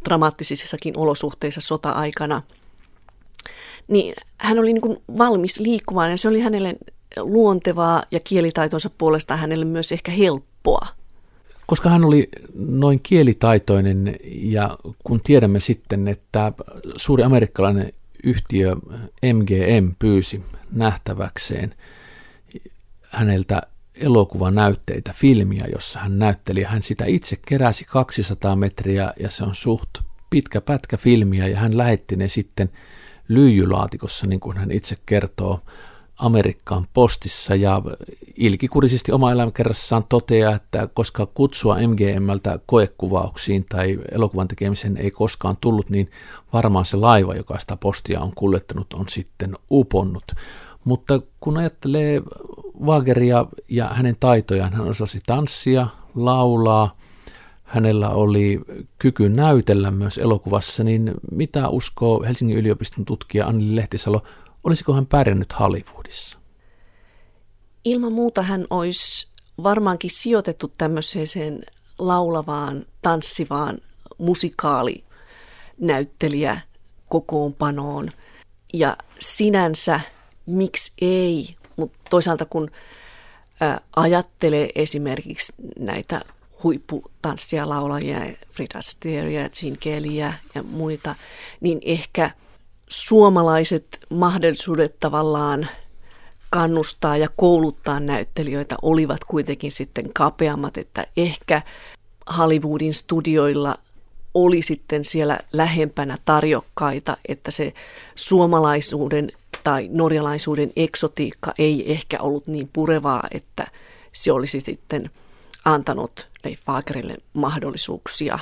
dramaattisissakin 0.05 0.97
olosuhteissa 0.97 1.61
sota-aikana, 1.61 2.43
niin 3.89 4.15
hän 4.39 4.59
oli 4.59 4.73
niin 4.73 4.81
kuin 4.81 5.03
valmis 5.19 5.61
liikkumaan 5.61 6.11
ja 6.11 6.17
se 6.17 6.29
oli 6.29 6.41
hänelle 6.41 6.77
luontevaa 7.17 8.03
ja 8.13 8.21
kielitaitonsa 8.21 8.91
puolesta 8.99 9.37
hänelle 9.37 9.65
myös 9.65 9.93
ehkä 9.93 10.13
helppoa. 10.13 10.87
Koska 11.67 11.89
hän 11.89 12.05
oli 12.05 12.29
noin 12.55 13.01
kielitaitoinen 13.03 14.17
ja 14.25 14.77
kun 15.05 15.21
tiedämme 15.21 15.61
sitten, 15.61 16.09
että 16.09 16.53
suuri 16.97 17.23
amerikkalainen 17.23 17.93
yhtiö 18.25 18.77
MGM 19.33 19.95
pyysi 19.99 20.43
nähtäväkseen 20.73 21.75
häneltä 23.03 23.63
elokuvanäytteitä, 23.95 25.15
filmiä, 25.17 25.67
jossa 25.73 25.99
hän 25.99 26.19
näytteli. 26.19 26.63
Hän 26.63 26.83
sitä 26.83 27.05
itse 27.05 27.37
keräsi 27.47 27.85
200 27.85 28.57
metriä 28.57 29.13
ja 29.21 29.31
se 29.31 29.45
on 29.45 29.55
suht 29.55 29.91
pitkä 30.31 30.61
pätkä 30.61 30.97
filmiä 30.97 31.47
ja 31.47 31.57
hän 31.57 31.77
lähetti 31.77 32.17
ne 32.17 32.29
sitten 32.29 32.71
lyijylaatikossa, 33.29 34.27
niin 34.27 34.41
kuin 34.41 34.57
hän 34.57 34.71
itse 34.71 34.97
kertoo, 35.07 35.61
Amerikkaan 36.21 36.87
postissa 36.93 37.55
ja 37.55 37.83
ilkikurisesti 38.37 39.13
oma 39.13 39.33
elämäkerrassaan 39.33 40.05
toteaa, 40.09 40.55
että 40.55 40.89
koska 40.95 41.27
kutsua 41.27 41.77
MGMltä 41.77 42.59
koekuvauksiin 42.67 43.67
tai 43.69 43.99
elokuvan 44.13 44.49
tekemiseen 44.49 44.97
ei 44.97 45.11
koskaan 45.11 45.57
tullut, 45.61 45.91
niin 45.91 46.11
varmaan 46.53 46.85
se 46.85 46.97
laiva, 46.97 47.35
joka 47.35 47.59
sitä 47.59 47.77
postia 47.77 48.21
on 48.21 48.33
kuljettanut, 48.35 48.93
on 48.93 49.05
sitten 49.09 49.57
uponnut. 49.71 50.33
Mutta 50.85 51.21
kun 51.41 51.59
ajattelee 51.59 52.23
Wageria 52.85 53.47
ja 53.69 53.89
hänen 53.89 54.17
taitojaan, 54.21 54.73
hän 54.73 54.89
osasi 54.89 55.21
tanssia, 55.27 55.87
laulaa, 56.15 56.97
hänellä 57.65 58.09
oli 58.09 58.61
kyky 58.99 59.29
näytellä 59.29 59.91
myös 59.91 60.19
elokuvassa, 60.19 60.85
niin 60.85 61.15
mitä 61.33 61.69
uskoo 61.69 62.23
Helsingin 62.23 62.57
yliopiston 62.57 63.05
tutkija 63.05 63.47
Anni 63.47 63.77
Lehtisalo, 63.77 64.23
olisiko 64.65 64.93
hän 64.93 65.07
pärjännyt 65.07 65.59
Hollywoodissa? 65.59 66.39
Ilman 67.85 68.13
muuta 68.13 68.43
hän 68.43 68.67
olisi 68.71 69.29
varmaankin 69.63 70.11
sijoitettu 70.11 70.73
tämmöiseen 70.79 71.61
laulavaan, 71.99 72.87
tanssivaan 73.03 73.79
musikaalinäyttelijä 74.19 76.61
kokoonpanoon. 77.09 78.11
Ja 78.73 78.97
sinänsä, 79.19 80.01
miksi 80.47 80.93
ei, 81.01 81.57
mutta 81.77 81.99
toisaalta 82.11 82.45
kun 82.45 82.71
ajattelee 83.97 84.69
esimerkiksi 84.75 85.53
näitä 85.79 86.21
huipputanssia 86.63 87.69
laulajia, 87.69 88.19
Fred 88.51 88.71
Astairea, 88.75 89.49
Gene 89.61 89.77
Kellyä 89.81 90.35
ja 90.55 90.63
muita, 90.63 91.15
niin 91.61 91.79
ehkä 91.83 92.31
suomalaiset 92.91 94.01
mahdollisuudet 94.11 94.99
tavallaan 94.99 95.69
kannustaa 96.51 97.17
ja 97.17 97.29
kouluttaa 97.37 98.01
näyttelijöitä 98.01 98.77
olivat 98.83 99.25
kuitenkin 99.25 99.73
sitten 99.73 100.13
kapeammat, 100.13 100.77
että 100.77 101.07
ehkä 101.17 101.63
Hollywoodin 102.39 102.95
studioilla 102.95 103.79
oli 104.35 104.63
sitten 104.63 105.05
siellä 105.05 105.39
lähempänä 105.53 106.19
tarjokkaita, 106.25 107.17
että 107.29 107.51
se 107.51 107.75
suomalaisuuden 108.15 109.31
tai 109.65 109.89
norjalaisuuden 109.93 110.73
eksotiikka 110.77 111.55
ei 111.59 111.93
ehkä 111.93 112.19
ollut 112.21 112.47
niin 112.47 112.71
purevaa, 112.73 113.23
että 113.31 113.67
se 114.13 114.33
olisi 114.33 114.61
sitten 114.61 115.11
antanut 115.65 116.29
Fagerille 116.67 117.17
mahdollisuuksia. 117.33 118.39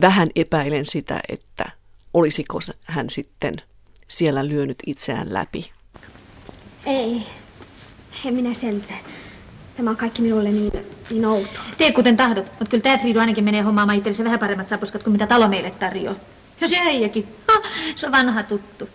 Vähän 0.00 0.30
epäilen 0.36 0.86
sitä, 0.86 1.20
että 1.28 1.70
olisiko 2.16 2.60
hän 2.84 3.10
sitten 3.10 3.56
siellä 4.08 4.48
lyönyt 4.48 4.78
itseään 4.86 5.32
läpi. 5.32 5.70
Ei, 6.86 7.22
en 8.24 8.34
minä 8.34 8.54
sentään. 8.54 9.00
Tämä 9.76 9.90
on 9.90 9.96
kaikki 9.96 10.22
minulle 10.22 10.48
niin, 10.48 10.72
niin 11.10 11.26
outoa. 11.26 11.62
Tee 11.78 11.92
kuten 11.92 12.16
tahdot, 12.16 12.44
mutta 12.44 12.70
kyllä 12.70 12.82
tämä 12.82 12.98
Friidu 12.98 13.20
ainakin 13.20 13.44
menee 13.44 13.62
hommaamaan 13.62 13.98
itsellensä 13.98 14.24
vähän 14.24 14.38
paremmat 14.38 14.68
sapuskat 14.68 15.02
kuin 15.02 15.12
mitä 15.12 15.26
talo 15.26 15.48
meille 15.48 15.70
tarjoaa. 15.70 16.16
Ja 16.60 16.68
se 16.68 16.78
äijäkin. 16.78 17.28
Ha, 17.48 17.62
se 17.96 18.06
on 18.06 18.12
vanha 18.12 18.42
tuttu. 18.42 18.88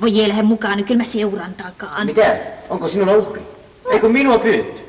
Voi 0.00 0.16
jee, 0.16 0.42
mukaan, 0.42 0.76
niin 0.76 0.86
kyllä 0.86 0.98
mä 0.98 1.04
seuran 1.04 1.54
takaan. 1.54 2.06
Mitä? 2.06 2.36
Onko 2.68 2.88
sinulla 2.88 3.12
uhri? 3.12 3.42
Eikö 3.92 4.08
minua 4.08 4.38
pyydetty? 4.38 4.80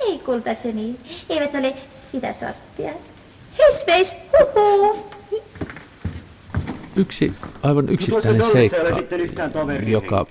Ei 0.00 0.18
kultaseni, 0.18 0.96
eivät 1.28 1.54
ole 1.54 1.76
sitä 1.90 2.32
sorttia. 2.32 2.92
Hesveis, 3.58 4.16
huhu. 4.54 5.19
Yksi 7.00 7.32
aivan 7.62 7.88
yksittäinen 7.88 8.50
seikka, 8.52 8.76
joka 9.86 10.26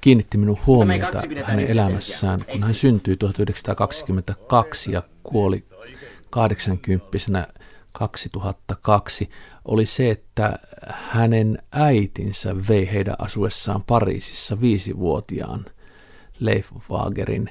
kiinnitti 0.00 0.38
minun 0.38 0.58
huomiota 0.66 1.22
hänen 1.44 1.66
elämässään, 1.66 2.44
kun 2.52 2.62
hän 2.62 2.74
syntyi 2.74 3.16
1922 3.16 4.92
ja 4.92 5.02
kuoli 5.22 5.64
80 6.30 7.06
2002, 7.92 9.30
oli 9.64 9.86
se, 9.86 10.10
että 10.10 10.58
hänen 10.88 11.58
äitinsä 11.72 12.56
vei 12.68 12.92
heidän 12.92 13.16
asuessaan 13.18 13.82
Pariisissa 13.82 14.60
viisivuotiaan 14.60 15.64
Leif 16.40 16.66
Wagerin 16.90 17.50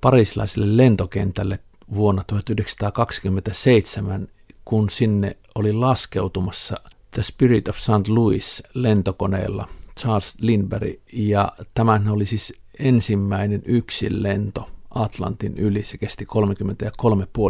parisilaiselle 0.00 0.76
lentokentälle 0.76 1.58
vuonna 1.94 2.24
1927, 2.26 4.28
kun 4.64 4.90
sinne 4.90 5.36
oli 5.54 5.72
laskeutumassa 5.72 6.76
The 7.14 7.22
Spirit 7.22 7.68
of 7.68 7.76
St. 7.76 8.08
Louis 8.08 8.62
lentokoneella 8.74 9.68
Charles 10.00 10.34
Lindbergh, 10.40 11.00
ja 11.12 11.52
tämän 11.74 12.08
oli 12.08 12.26
siis 12.26 12.54
ensimmäinen 12.78 13.62
yksin 13.64 14.22
lento 14.22 14.68
Atlantin 14.90 15.58
yli. 15.58 15.84
Se 15.84 15.98
kesti 15.98 16.26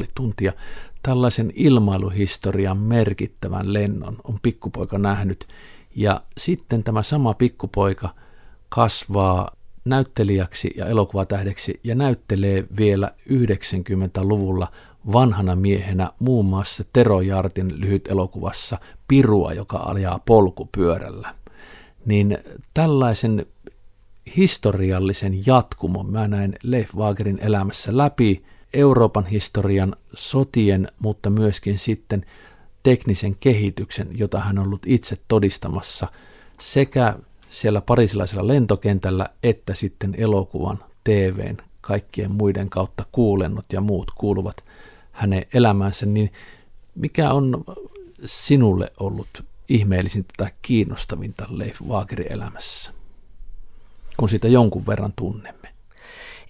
33,5 0.02 0.06
tuntia. 0.14 0.52
Tällaisen 1.02 1.52
ilmailuhistorian 1.54 2.78
merkittävän 2.78 3.72
lennon 3.72 4.16
on 4.24 4.38
pikkupoika 4.42 4.98
nähnyt. 4.98 5.48
Ja 5.94 6.22
sitten 6.38 6.84
tämä 6.84 7.02
sama 7.02 7.34
pikkupoika 7.34 8.08
kasvaa 8.68 9.50
näyttelijäksi 9.84 10.74
ja 10.76 10.86
elokuvatähdeksi 10.86 11.80
ja 11.84 11.94
näyttelee 11.94 12.64
vielä 12.76 13.10
90-luvulla 13.30 14.68
vanhana 15.12 15.56
miehenä 15.56 16.10
muun 16.18 16.44
muassa 16.44 16.84
Tero 16.92 17.20
Jartin 17.20 17.80
lyhyt 17.80 18.08
elokuvassa 18.08 18.78
Pirua, 19.08 19.52
joka 19.52 19.76
ajaa 19.76 20.20
polkupyörällä. 20.26 21.34
Niin 22.06 22.38
tällaisen 22.74 23.46
historiallisen 24.36 25.46
jatkumon 25.46 26.10
mä 26.10 26.28
näin 26.28 26.54
Leif 26.62 26.94
Wagerin 26.94 27.38
elämässä 27.42 27.96
läpi 27.96 28.44
Euroopan 28.74 29.26
historian 29.26 29.96
sotien, 30.14 30.88
mutta 30.98 31.30
myöskin 31.30 31.78
sitten 31.78 32.26
teknisen 32.82 33.36
kehityksen, 33.40 34.08
jota 34.12 34.40
hän 34.40 34.58
on 34.58 34.66
ollut 34.66 34.86
itse 34.86 35.18
todistamassa 35.28 36.08
sekä 36.60 37.14
siellä 37.50 37.80
parisilaisella 37.80 38.46
lentokentällä 38.46 39.28
että 39.42 39.74
sitten 39.74 40.14
elokuvan, 40.18 40.78
TVn, 41.04 41.56
kaikkien 41.80 42.32
muiden 42.32 42.70
kautta 42.70 43.04
kuulennut 43.12 43.64
ja 43.72 43.80
muut 43.80 44.10
kuuluvat 44.10 44.64
hänen 45.12 45.46
elämäänsä, 45.54 46.06
niin 46.06 46.32
mikä 46.94 47.32
on 47.32 47.64
sinulle 48.24 48.92
ollut 49.00 49.44
ihmeellisintä 49.68 50.34
tai 50.36 50.50
kiinnostavinta 50.62 51.46
Leif 51.50 51.82
Wagerin 51.82 52.32
elämässä, 52.32 52.92
kun 54.16 54.28
sitä 54.28 54.48
jonkun 54.48 54.86
verran 54.86 55.12
tunnemme? 55.16 55.74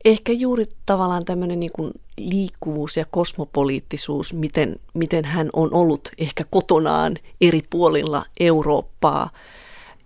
ehkä 0.04 0.32
juuri 0.32 0.66
tavallaan 0.86 1.24
tämmöinen 1.24 1.60
niin 1.60 1.72
kuin 1.72 1.92
liikkuvuus 2.18 2.96
ja 2.96 3.04
kosmopoliittisuus, 3.10 4.34
miten, 4.34 4.76
miten 4.94 5.24
hän 5.24 5.50
on 5.52 5.74
ollut 5.74 6.08
ehkä 6.18 6.44
kotonaan 6.50 7.16
eri 7.40 7.62
puolilla 7.70 8.24
Eurooppaa. 8.40 9.30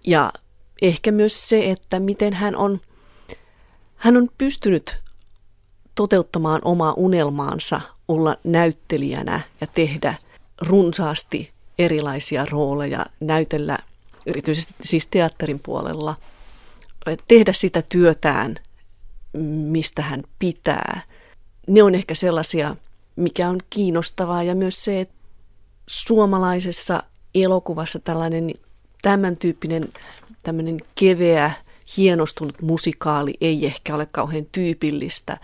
Ja 0.07 0.33
ehkä 0.83 1.12
myös 1.12 1.48
se, 1.48 1.70
että 1.70 2.00
miten 2.00 2.33
hän 2.33 2.57
on, 2.57 2.81
hän 3.96 4.16
on 4.16 4.28
pystynyt 4.38 4.96
toteuttamaan 5.94 6.61
omaa 6.64 6.94
unelmaansa 6.96 7.81
olla 8.09 8.37
näyttelijänä 8.44 9.40
ja 9.61 9.66
tehdä 9.66 10.14
runsaasti 10.62 11.50
erilaisia 11.78 12.46
rooleja, 12.50 13.06
näytellä 13.20 13.78
erityisesti 14.26 14.74
siis 14.84 15.06
teatterin 15.06 15.60
puolella, 15.62 16.14
tehdä 17.28 17.52
sitä 17.52 17.82
työtään, 17.82 18.56
mistä 19.68 20.02
hän 20.02 20.22
pitää. 20.38 21.00
Ne 21.66 21.82
on 21.82 21.94
ehkä 21.94 22.14
sellaisia, 22.14 22.76
mikä 23.16 23.48
on 23.48 23.58
kiinnostavaa 23.70 24.42
ja 24.42 24.54
myös 24.54 24.84
se, 24.84 25.00
että 25.00 25.14
suomalaisessa 25.86 27.02
elokuvassa 27.34 27.98
tällainen 27.98 28.54
tämän 29.02 29.36
tyyppinen 29.36 29.88
tämmöinen 30.42 30.80
keveä, 30.94 31.50
hienostunut 31.96 32.62
musikaali 32.62 33.34
ei 33.40 33.66
ehkä 33.66 33.94
ole 33.94 34.06
kauhean 34.06 34.46
tyypillistä 34.52 35.38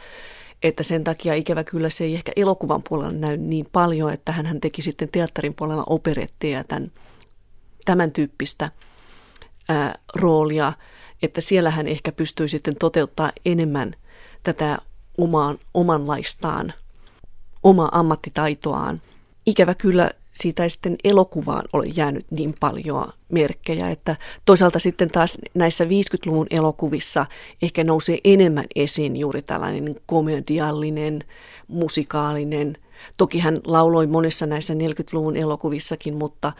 että 0.64 0.82
sen 0.82 1.04
takia 1.04 1.34
ikävä 1.34 1.64
kyllä 1.64 1.90
se 1.90 2.04
ei 2.04 2.14
ehkä 2.14 2.32
elokuvan 2.36 2.82
puolella 2.88 3.12
näy 3.12 3.36
niin 3.36 3.68
paljon, 3.72 4.12
että 4.12 4.32
hän 4.32 4.60
teki 4.60 4.82
sitten 4.82 5.08
teatterin 5.08 5.54
puolella 5.54 5.84
operetteja 5.86 6.58
ja 6.58 6.64
tämän, 6.64 6.92
tämän 7.84 8.12
tyyppistä 8.12 8.70
ää, 9.68 9.98
roolia, 10.14 10.72
että 11.22 11.40
siellä 11.40 11.70
hän 11.70 11.86
ehkä 11.86 12.12
pystyy 12.12 12.48
sitten 12.48 12.76
toteuttaa 12.76 13.32
enemmän 13.44 13.94
tätä 14.42 14.78
omaan, 15.18 15.58
omanlaistaan, 15.74 16.72
omaa 17.62 17.88
ammattitaitoaan. 17.92 19.02
Ikävä 19.46 19.74
kyllä 19.74 20.10
siitä 20.34 20.62
ei 20.62 20.70
sitten 20.70 20.96
elokuvaan 21.04 21.64
ole 21.72 21.86
jäänyt 21.86 22.26
niin 22.30 22.54
paljon 22.60 23.08
merkkejä, 23.28 23.90
että 23.90 24.16
toisaalta 24.44 24.78
sitten 24.78 25.10
taas 25.10 25.38
näissä 25.54 25.84
50-luvun 25.84 26.46
elokuvissa 26.50 27.26
ehkä 27.62 27.84
nousee 27.84 28.18
enemmän 28.24 28.64
esiin 28.76 29.16
juuri 29.16 29.42
tällainen 29.42 29.96
komediallinen, 30.06 31.24
musikaalinen. 31.68 32.76
Toki 33.16 33.38
hän 33.38 33.60
lauloi 33.64 34.06
monissa 34.06 34.46
näissä 34.46 34.74
40-luvun 34.74 35.36
elokuvissakin, 35.36 36.14
mutta 36.14 36.52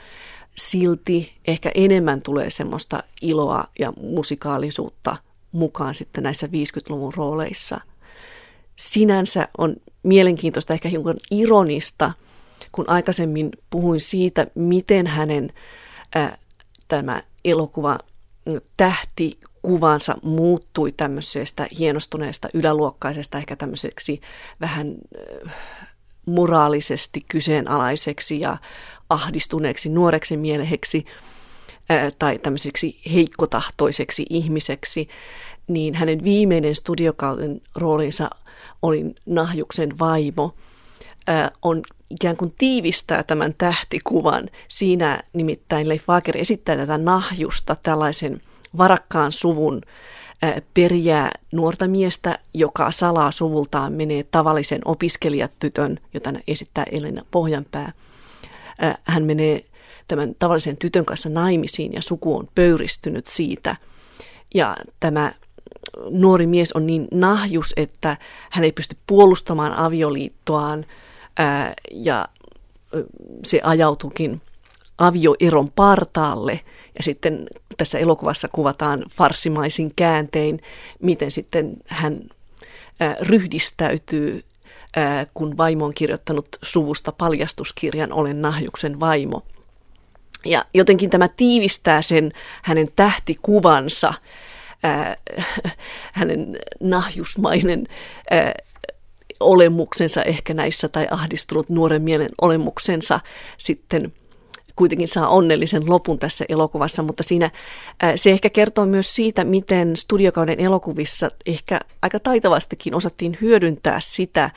silti 0.57 1.33
ehkä 1.47 1.73
enemmän 1.75 2.21
tulee 2.23 2.51
semmoista 2.51 3.03
iloa 3.23 3.65
ja 3.79 3.93
musikaalisuutta 4.01 5.17
mukaan 5.53 5.95
sitten 5.95 6.25
näissä 6.25 6.47
50-luvun 6.47 7.15
rooleissa. 7.15 7.81
Sinänsä 8.77 9.49
on 9.59 9.77
mielenkiintoista, 10.03 10.73
ehkä 10.73 10.89
hiukan 10.89 11.17
ironista– 11.31 12.13
kun 12.75 12.89
aikaisemmin 12.89 13.51
puhuin 13.71 14.01
siitä, 14.01 14.47
miten 14.55 15.07
hänen 15.07 15.53
ää, 16.15 16.39
tämä 16.89 17.23
elokuva 17.45 17.99
tähtikuvansa 18.77 20.15
muuttui 20.23 20.93
tämmöisestä 20.93 21.67
hienostuneesta 21.79 22.49
yläluokkaisesta 22.55 23.39
ehkä 23.39 23.57
tämmöiseksi 23.57 24.21
vähän 24.61 24.95
moraalisesti 26.27 27.25
kyseenalaiseksi 27.29 28.41
ja 28.41 28.57
ahdistuneeksi 29.11 29.89
nuoreksi 29.89 30.37
mieleheksi 30.37 31.05
tai 32.19 32.39
tämmöiseksi 32.39 33.01
heikkotahtoiseksi 33.13 34.27
ihmiseksi, 34.31 35.09
niin 35.69 35.95
hänen 35.95 36.25
viimeinen 36.25 36.75
studiokauden 36.75 37.61
roolinsa 37.75 38.31
oli 38.83 39.05
Nahjuksen 39.27 39.99
vaimo, 39.99 40.55
on 41.63 41.83
ikään 42.11 42.37
kuin 42.37 42.55
tiivistää 42.59 43.23
tämän 43.23 43.55
tähtikuvan. 43.59 44.51
Siinä 44.69 45.23
nimittäin 45.33 45.89
Leif 45.89 46.09
Wager 46.09 46.37
esittää 46.37 46.77
tätä 46.77 46.99
nahjusta 46.99 47.77
tällaisen 47.83 48.41
varakkaan 48.79 49.33
suvun 49.33 49.81
perijää 50.75 51.31
nuorta 51.53 51.89
miestä, 51.89 52.39
joka 52.55 52.91
salaa 52.91 53.31
suvultaan 53.31 53.93
menee 53.93 54.23
tavallisen 54.23 54.81
opiskelijatytön, 54.85 56.01
jota 56.15 56.33
esittää 56.49 56.85
Elina 56.93 57.23
Pohjanpää. 57.31 57.93
Hän 59.05 59.25
menee 59.25 59.65
tämän 60.09 60.35
tavallisen 60.39 60.77
tytön 60.77 61.05
kanssa 61.05 61.29
naimisiin 61.29 61.93
ja 61.93 62.03
suku 62.03 62.37
on 62.37 62.49
pöyristynyt 62.55 63.27
siitä. 63.27 63.77
Ja 64.55 64.77
tämä 65.01 65.33
nuori 66.11 66.47
mies 66.47 66.73
on 66.73 66.87
niin 66.87 67.09
nahjus, 67.13 67.73
että 67.77 68.17
hän 68.51 68.65
ei 68.65 68.73
pysty 68.73 68.97
puolustamaan 69.07 69.73
avioliittoaan 69.73 70.87
ää, 71.39 71.75
ja 71.91 72.29
se 73.45 73.61
ajautukin 73.63 74.41
avioeron 74.99 75.71
partaalle. 75.71 76.61
Ja 76.97 77.03
sitten 77.03 77.47
tässä 77.77 77.99
elokuvassa 77.99 78.49
kuvataan 78.49 79.05
farsimaisin 79.11 79.95
kääntein, 79.97 80.61
miten 81.03 81.31
sitten 81.31 81.77
hän 81.87 82.21
ää, 83.01 83.17
ryhdistäytyy, 83.21 84.45
ää, 84.97 85.27
kun 85.35 85.57
vaimo 85.57 85.85
on 85.85 85.95
kirjoittanut 85.95 86.49
suvusta 86.63 87.13
paljastuskirjan 87.13 88.13
Olen 88.13 88.43
Nahjuksen 88.43 89.01
vaimo. 89.01 89.43
Ja 90.45 90.65
jotenkin 90.75 91.11
tämä 91.11 91.29
tiivistää 91.29 92.03
sen 92.03 92.33
hänen 92.63 92.89
tähtikuvansa, 92.97 94.15
ää, 94.83 95.17
hänen 96.13 96.59
nahjusmainen 96.81 97.87
ää, 98.31 98.53
olemuksensa 99.45 100.23
ehkä 100.23 100.55
näissä 100.55 100.89
tai 100.89 101.07
ahdistunut 101.11 101.69
nuoren 101.69 102.03
mielen 102.03 102.31
olemuksensa 102.41 103.21
sitten 103.59 104.13
kuitenkin 104.77 105.09
saa 105.09 105.29
onnellisen 105.29 105.91
lopun 105.91 106.19
tässä 106.19 106.45
elokuvassa, 106.49 107.03
mutta 107.03 107.23
siinä 107.23 107.51
se 108.17 108.31
ehkä 108.31 108.51
kertoo 108.51 108.87
myös 108.87 109.15
siitä, 109.15 109.45
miten 109.45 109.97
studiokauden 109.97 110.61
elokuvissa 110.61 111.29
ehkä 111.47 111.81
aika 112.03 112.21
taitavastikin 112.21 112.95
osattiin 112.95 113.39
hyödyntää 113.41 114.01
sitä 114.01 114.51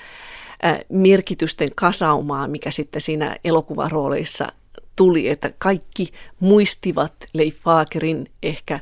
merkitysten 0.89 1.69
kasaumaa, 1.76 2.47
mikä 2.47 2.71
sitten 2.71 3.02
siinä 3.02 3.36
elokuvarooleissa 3.43 4.47
tuli, 4.95 5.30
että 5.30 5.52
kaikki 5.58 6.13
muistivat 6.39 7.13
Leif 7.34 7.60
Fagerin 7.60 8.32
ehkä 8.43 8.80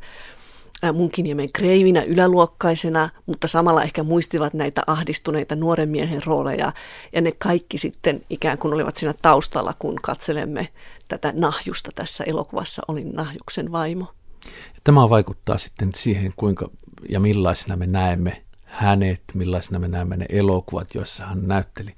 Munkiniemen 0.94 1.50
kreivinä 1.54 2.04
yläluokkaisena, 2.04 3.10
mutta 3.26 3.48
samalla 3.48 3.84
ehkä 3.84 4.04
muistivat 4.04 4.54
näitä 4.54 4.84
ahdistuneita 4.88 5.56
nuoren 5.56 5.90
miehen 5.90 6.22
rooleja. 6.26 6.72
Ja 7.14 7.22
ne 7.22 7.32
kaikki 7.32 7.78
sitten 7.78 8.22
ikään 8.30 8.58
kuin 8.58 8.74
olivat 8.74 8.98
siinä 8.98 9.14
taustalla, 9.22 9.74
kun 9.80 9.96
katselemme 10.02 10.68
tätä 11.08 11.34
nahjusta 11.36 11.92
tässä 11.96 12.24
elokuvassa, 12.24 12.82
olin 12.88 13.12
nahjuksen 13.12 13.72
vaimo. 13.72 14.06
Tämä 14.84 15.10
vaikuttaa 15.10 15.58
sitten 15.58 15.92
siihen, 15.96 16.34
kuinka 16.36 16.70
ja 17.10 17.20
millaisena 17.20 17.76
me 17.76 17.88
näemme 17.88 18.42
hänet, 18.66 19.22
millaisena 19.34 19.80
me 19.80 19.88
näemme 19.88 20.18
ne 20.18 20.26
elokuvat, 20.30 20.96
joissa 20.96 21.26
hän 21.26 21.48
näytteli. 21.48 21.96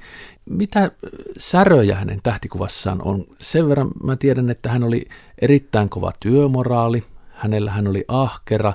Mitä 0.50 0.92
säröjä 1.38 1.96
hänen 1.96 2.20
tähtikuvassaan 2.24 3.02
on? 3.02 3.26
Sen 3.42 3.70
verran 3.70 3.92
mä 4.04 4.16
tiedän, 4.16 4.50
että 4.50 4.70
hän 4.70 4.84
oli 4.84 5.06
erittäin 5.42 5.90
kova 5.90 6.12
työmoraali, 6.20 7.04
Hänellä 7.38 7.72
hän 7.72 7.88
oli 7.88 8.06
ahkera 8.08 8.74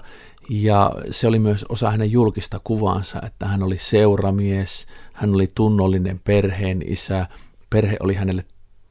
ja 0.49 0.93
se 1.11 1.27
oli 1.27 1.39
myös 1.39 1.65
osa 1.69 1.91
hänen 1.91 2.11
julkista 2.11 2.61
kuvaansa, 2.65 3.21
että 3.27 3.47
hän 3.47 3.63
oli 3.63 3.79
seuramies, 3.79 4.87
hän 5.13 5.35
oli 5.35 5.49
tunnollinen 5.55 6.21
perheen 6.25 6.83
isä, 6.87 7.27
perhe 7.71 7.97
oli 8.01 8.15
hänelle 8.15 8.45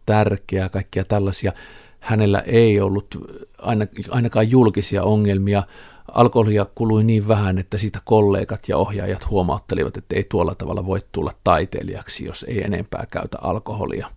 tärkeä, 0.06 0.70
kaikkia 0.70 1.06
tällaisia. 1.06 1.54
Hänellä 2.00 2.40
ei 2.40 2.80
ollut 2.80 3.28
ainakaan 4.10 4.52
julkisia 4.52 5.04
ongelmia. 5.04 5.64
Alkoholia 6.12 6.66
kului 6.76 7.04
niin 7.04 7.28
vähän, 7.28 7.58
että 7.58 7.78
siitä 7.78 8.00
kollegat 8.06 8.70
ja 8.70 8.78
ohjaajat 8.78 9.30
huomauttelivat, 9.30 9.98
että 9.98 10.16
ei 10.16 10.24
tuolla 10.24 10.56
tavalla 10.56 10.86
voi 10.86 11.00
tulla 11.12 11.34
taiteilijaksi, 11.44 12.26
jos 12.26 12.46
ei 12.48 12.64
enempää 12.64 13.06
käytä 13.10 13.38
alkoholia. 13.42 14.08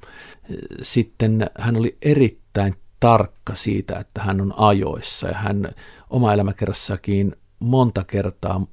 Sitten 0.82 1.50
hän 1.58 1.76
oli 1.76 1.96
erittäin 2.02 2.74
tarkka 3.04 3.54
siitä, 3.54 3.98
että 3.98 4.22
hän 4.22 4.40
on 4.40 4.54
ajoissa 4.56 5.28
ja 5.28 5.34
hän 5.34 5.68
oma 6.10 6.32
elämäkerrassakin 6.32 7.36
monta 7.60 8.04
kertaa 8.04 8.66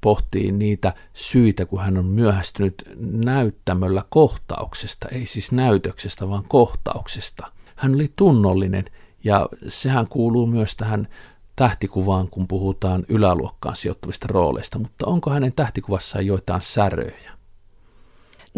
pohtii 0.00 0.52
niitä 0.52 0.94
syitä, 1.14 1.66
kun 1.66 1.80
hän 1.80 1.98
on 1.98 2.04
myöhästynyt 2.04 2.74
näyttämöllä 3.00 4.02
kohtauksesta, 4.08 5.08
ei 5.08 5.26
siis 5.26 5.52
näytöksestä, 5.52 6.28
vaan 6.28 6.44
kohtauksesta. 6.48 7.52
Hän 7.76 7.94
oli 7.94 8.12
tunnollinen 8.16 8.84
ja 9.24 9.48
sehän 9.68 10.08
kuuluu 10.08 10.46
myös 10.46 10.76
tähän 10.76 11.08
tähtikuvaan, 11.56 12.28
kun 12.28 12.48
puhutaan 12.48 13.04
yläluokkaan 13.08 13.76
sijoittuvista 13.76 14.26
rooleista, 14.30 14.78
mutta 14.78 15.06
onko 15.06 15.30
hänen 15.30 15.52
tähtikuvassaan 15.52 16.26
joitain 16.26 16.62
säröjä? 16.62 17.37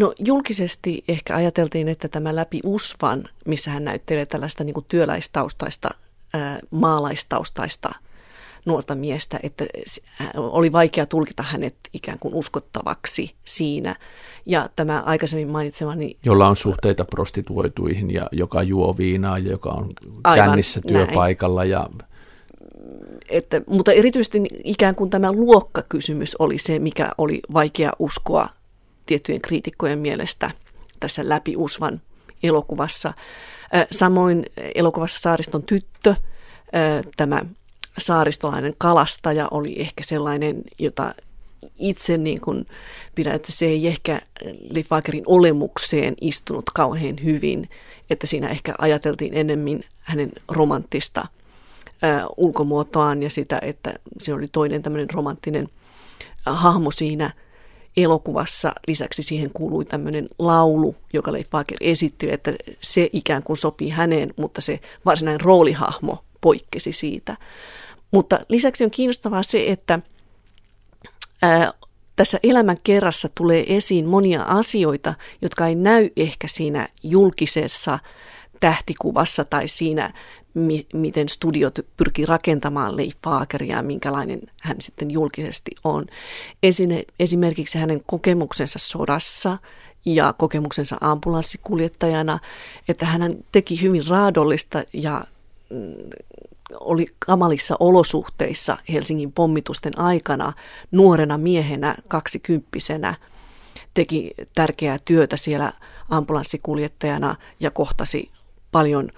No 0.01 0.13
julkisesti 0.19 1.03
ehkä 1.07 1.35
ajateltiin, 1.35 1.87
että 1.87 2.07
tämä 2.07 2.35
läpi 2.35 2.59
Usvan, 2.63 3.23
missä 3.45 3.71
hän 3.71 3.83
näyttelee 3.83 4.25
tällaista 4.25 4.63
niin 4.63 4.75
työläistaustaista, 4.87 5.89
ää, 6.33 6.59
maalaistaustaista 6.71 7.89
nuorta 8.65 8.95
miestä, 8.95 9.39
että 9.43 9.65
oli 10.35 10.71
vaikea 10.71 11.05
tulkita 11.05 11.43
hänet 11.43 11.75
ikään 11.93 12.19
kuin 12.19 12.33
uskottavaksi 12.33 13.35
siinä. 13.45 13.95
Ja 14.45 14.69
tämä 14.75 15.03
aikaisemmin 15.05 15.49
mainitsemani... 15.49 16.17
Jolla 16.25 16.47
on 16.47 16.55
suhteita 16.55 17.05
prostituoituihin 17.05 18.11
ja 18.11 18.27
joka 18.31 18.63
juo 18.63 18.97
viinaa 18.97 19.37
ja 19.37 19.51
joka 19.51 19.69
on 19.69 19.89
Aivan, 20.23 20.47
kännissä 20.47 20.81
työpaikalla. 20.87 21.65
Ja... 21.65 21.89
Että, 23.29 23.61
mutta 23.67 23.91
erityisesti 23.91 24.41
ikään 24.63 24.95
kuin 24.95 25.09
tämä 25.09 25.31
luokkakysymys 25.31 26.35
oli 26.39 26.57
se, 26.57 26.79
mikä 26.79 27.11
oli 27.17 27.39
vaikea 27.53 27.91
uskoa 27.99 28.49
tiettyjen 29.11 29.41
kriitikkojen 29.41 29.99
mielestä 29.99 30.51
tässä 30.99 31.29
läpi 31.29 31.57
Usvan 31.57 32.01
elokuvassa. 32.43 33.13
Samoin 33.91 34.45
elokuvassa 34.75 35.19
Saariston 35.19 35.63
tyttö, 35.63 36.15
tämä 37.17 37.41
saaristolainen 37.97 38.75
kalastaja 38.77 39.47
oli 39.51 39.81
ehkä 39.81 40.03
sellainen, 40.03 40.63
jota 40.79 41.15
itse 41.79 42.17
niin 42.17 42.41
kuin 42.41 42.67
pidän, 43.15 43.35
että 43.35 43.51
se 43.51 43.65
ei 43.65 43.87
ehkä 43.87 44.21
Lifakerin 44.69 45.23
olemukseen 45.25 46.15
istunut 46.21 46.69
kauhean 46.69 47.15
hyvin, 47.23 47.69
että 48.09 48.27
siinä 48.27 48.49
ehkä 48.49 48.75
ajateltiin 48.77 49.33
enemmän 49.33 49.81
hänen 49.99 50.31
romanttista 50.51 51.27
ulkomuotoaan 52.37 53.23
ja 53.23 53.29
sitä, 53.29 53.59
että 53.61 53.93
se 54.19 54.33
oli 54.33 54.47
toinen 54.51 54.81
tämmöinen 54.83 55.09
romanttinen 55.13 55.69
hahmo 56.45 56.91
siinä 56.91 57.33
elokuvassa. 57.97 58.73
Lisäksi 58.87 59.23
siihen 59.23 59.51
kuului 59.53 59.85
tämmöinen 59.85 60.27
laulu, 60.39 60.95
joka 61.13 61.31
Leif 61.31 61.49
Fager 61.49 61.77
esitti, 61.81 62.31
että 62.31 62.53
se 62.81 63.09
ikään 63.13 63.43
kuin 63.43 63.57
sopii 63.57 63.89
häneen, 63.89 64.33
mutta 64.37 64.61
se 64.61 64.79
varsinainen 65.05 65.41
roolihahmo 65.41 66.23
poikkesi 66.41 66.91
siitä. 66.91 67.37
Mutta 68.11 68.39
lisäksi 68.49 68.83
on 68.83 68.91
kiinnostavaa 68.91 69.43
se, 69.43 69.71
että 69.71 69.99
ää, 71.41 71.73
tässä 72.15 72.39
elämän 72.43 72.77
kerrassa 72.83 73.29
tulee 73.35 73.75
esiin 73.75 74.05
monia 74.05 74.43
asioita, 74.43 75.13
jotka 75.41 75.67
ei 75.67 75.75
näy 75.75 76.09
ehkä 76.17 76.47
siinä 76.47 76.87
julkisessa 77.03 77.99
tähtikuvassa 78.61 79.45
tai 79.45 79.67
siinä, 79.67 80.13
mi- 80.53 80.87
miten 80.93 81.29
studiot 81.29 81.79
pyrkii 81.97 82.25
rakentamaan 82.25 82.97
Leif 82.97 83.17
ja 83.67 83.83
minkälainen 83.83 84.41
hän 84.61 84.75
sitten 84.79 85.11
julkisesti 85.11 85.71
on. 85.83 86.05
Esine, 86.63 87.03
esimerkiksi 87.19 87.77
hänen 87.77 88.01
kokemuksensa 88.05 88.79
sodassa 88.79 89.57
ja 90.05 90.33
kokemuksensa 90.33 90.97
ambulanssikuljettajana, 91.01 92.39
että 92.87 93.05
hän 93.05 93.35
teki 93.51 93.81
hyvin 93.81 94.07
raadollista 94.07 94.83
ja 94.93 95.23
mm, 95.69 95.93
oli 96.79 97.05
kamalissa 97.19 97.75
olosuhteissa 97.79 98.77
Helsingin 98.91 99.31
pommitusten 99.31 99.99
aikana 99.99 100.53
nuorena 100.91 101.37
miehenä, 101.37 101.95
kaksikymppisenä, 102.07 103.15
teki 103.93 104.33
tärkeää 104.55 104.97
työtä 105.05 105.37
siellä 105.37 105.71
ambulanssikuljettajana 106.09 107.35
ja 107.59 107.71
kohtasi 107.71 108.31
paljon 108.71 109.09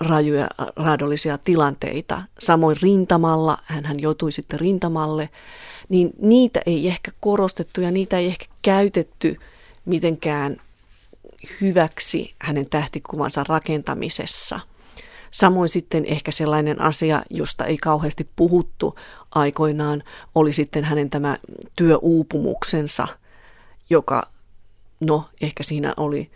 rajuja 0.00 0.48
raadollisia 0.76 1.38
tilanteita. 1.38 2.22
Samoin 2.38 2.76
rintamalla, 2.82 3.58
hän 3.64 4.00
joutui 4.00 4.32
sitten 4.32 4.60
rintamalle, 4.60 5.28
niin 5.88 6.10
niitä 6.18 6.62
ei 6.66 6.88
ehkä 6.88 7.12
korostettu 7.20 7.80
ja 7.80 7.90
niitä 7.90 8.18
ei 8.18 8.26
ehkä 8.26 8.46
käytetty 8.62 9.36
mitenkään 9.84 10.56
hyväksi 11.60 12.34
hänen 12.38 12.66
tähtikuvansa 12.66 13.44
rakentamisessa– 13.48 14.60
Samoin 15.30 15.68
sitten 15.68 16.04
ehkä 16.04 16.30
sellainen 16.30 16.80
asia, 16.80 17.22
josta 17.30 17.64
ei 17.64 17.78
kauheasti 17.78 18.28
puhuttu 18.36 18.98
aikoinaan, 19.30 20.02
oli 20.34 20.52
sitten 20.52 20.84
hänen 20.84 21.10
tämä 21.10 21.38
työuupumuksensa, 21.76 23.08
joka, 23.90 24.22
no 25.00 25.24
ehkä 25.40 25.62
siinä 25.62 25.94
oli 25.96 26.30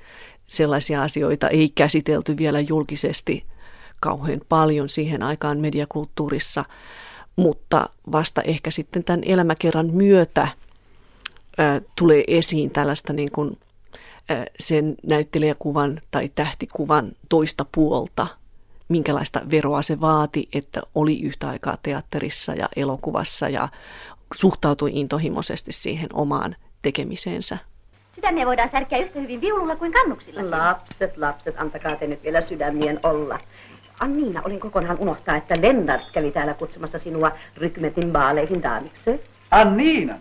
sellaisia 0.46 1.02
asioita, 1.02 1.48
ei 1.48 1.68
käsitelty 1.68 2.36
vielä 2.36 2.60
julkisesti 2.60 3.46
kauhean 4.00 4.40
paljon 4.48 4.88
siihen 4.88 5.22
aikaan 5.22 5.58
mediakulttuurissa, 5.58 6.64
mutta 7.36 7.88
vasta 8.12 8.42
ehkä 8.42 8.70
sitten 8.70 9.04
tämän 9.04 9.22
elämäkerran 9.24 9.86
myötä 9.86 10.48
ää, 11.58 11.80
tulee 11.98 12.24
esiin 12.26 12.70
tällaista 12.70 13.12
niin 13.12 13.30
kuin, 13.30 13.58
ää, 14.28 14.44
sen 14.60 14.94
näyttelijäkuvan 15.08 16.00
tai 16.10 16.28
tähtikuvan 16.28 17.12
toista 17.28 17.66
puolta– 17.72 18.26
minkälaista 18.88 19.40
veroa 19.50 19.82
se 19.82 20.00
vaati, 20.00 20.48
että 20.52 20.82
oli 20.94 21.20
yhtä 21.20 21.48
aikaa 21.48 21.76
teatterissa 21.82 22.54
ja 22.54 22.68
elokuvassa 22.76 23.48
ja 23.48 23.68
suhtautui 24.34 24.90
intohimoisesti 24.94 25.72
siihen 25.72 26.08
omaan 26.12 26.56
tekemiseensä. 26.82 27.58
Sydämiä 28.14 28.46
voidaan 28.46 28.68
särkeä 28.68 28.98
yhtä 28.98 29.20
hyvin 29.20 29.40
viululla 29.40 29.76
kuin 29.76 29.92
kannuksilla. 29.92 30.50
Lapset, 30.50 31.16
lapset, 31.16 31.54
antakaa 31.58 31.96
te 31.96 32.06
nyt 32.06 32.22
vielä 32.22 32.40
sydämien 32.40 33.00
olla. 33.02 33.38
Anniina, 34.00 34.42
olin 34.44 34.60
kokonaan 34.60 34.98
unohtaa, 34.98 35.36
että 35.36 35.60
Lennart 35.60 36.10
kävi 36.12 36.30
täällä 36.30 36.54
kutsumassa 36.54 36.98
sinua 36.98 37.32
rykmetin 37.56 38.12
baaleihin 38.12 38.62
daamiksi. 38.62 39.20
Anniina? 39.50 40.14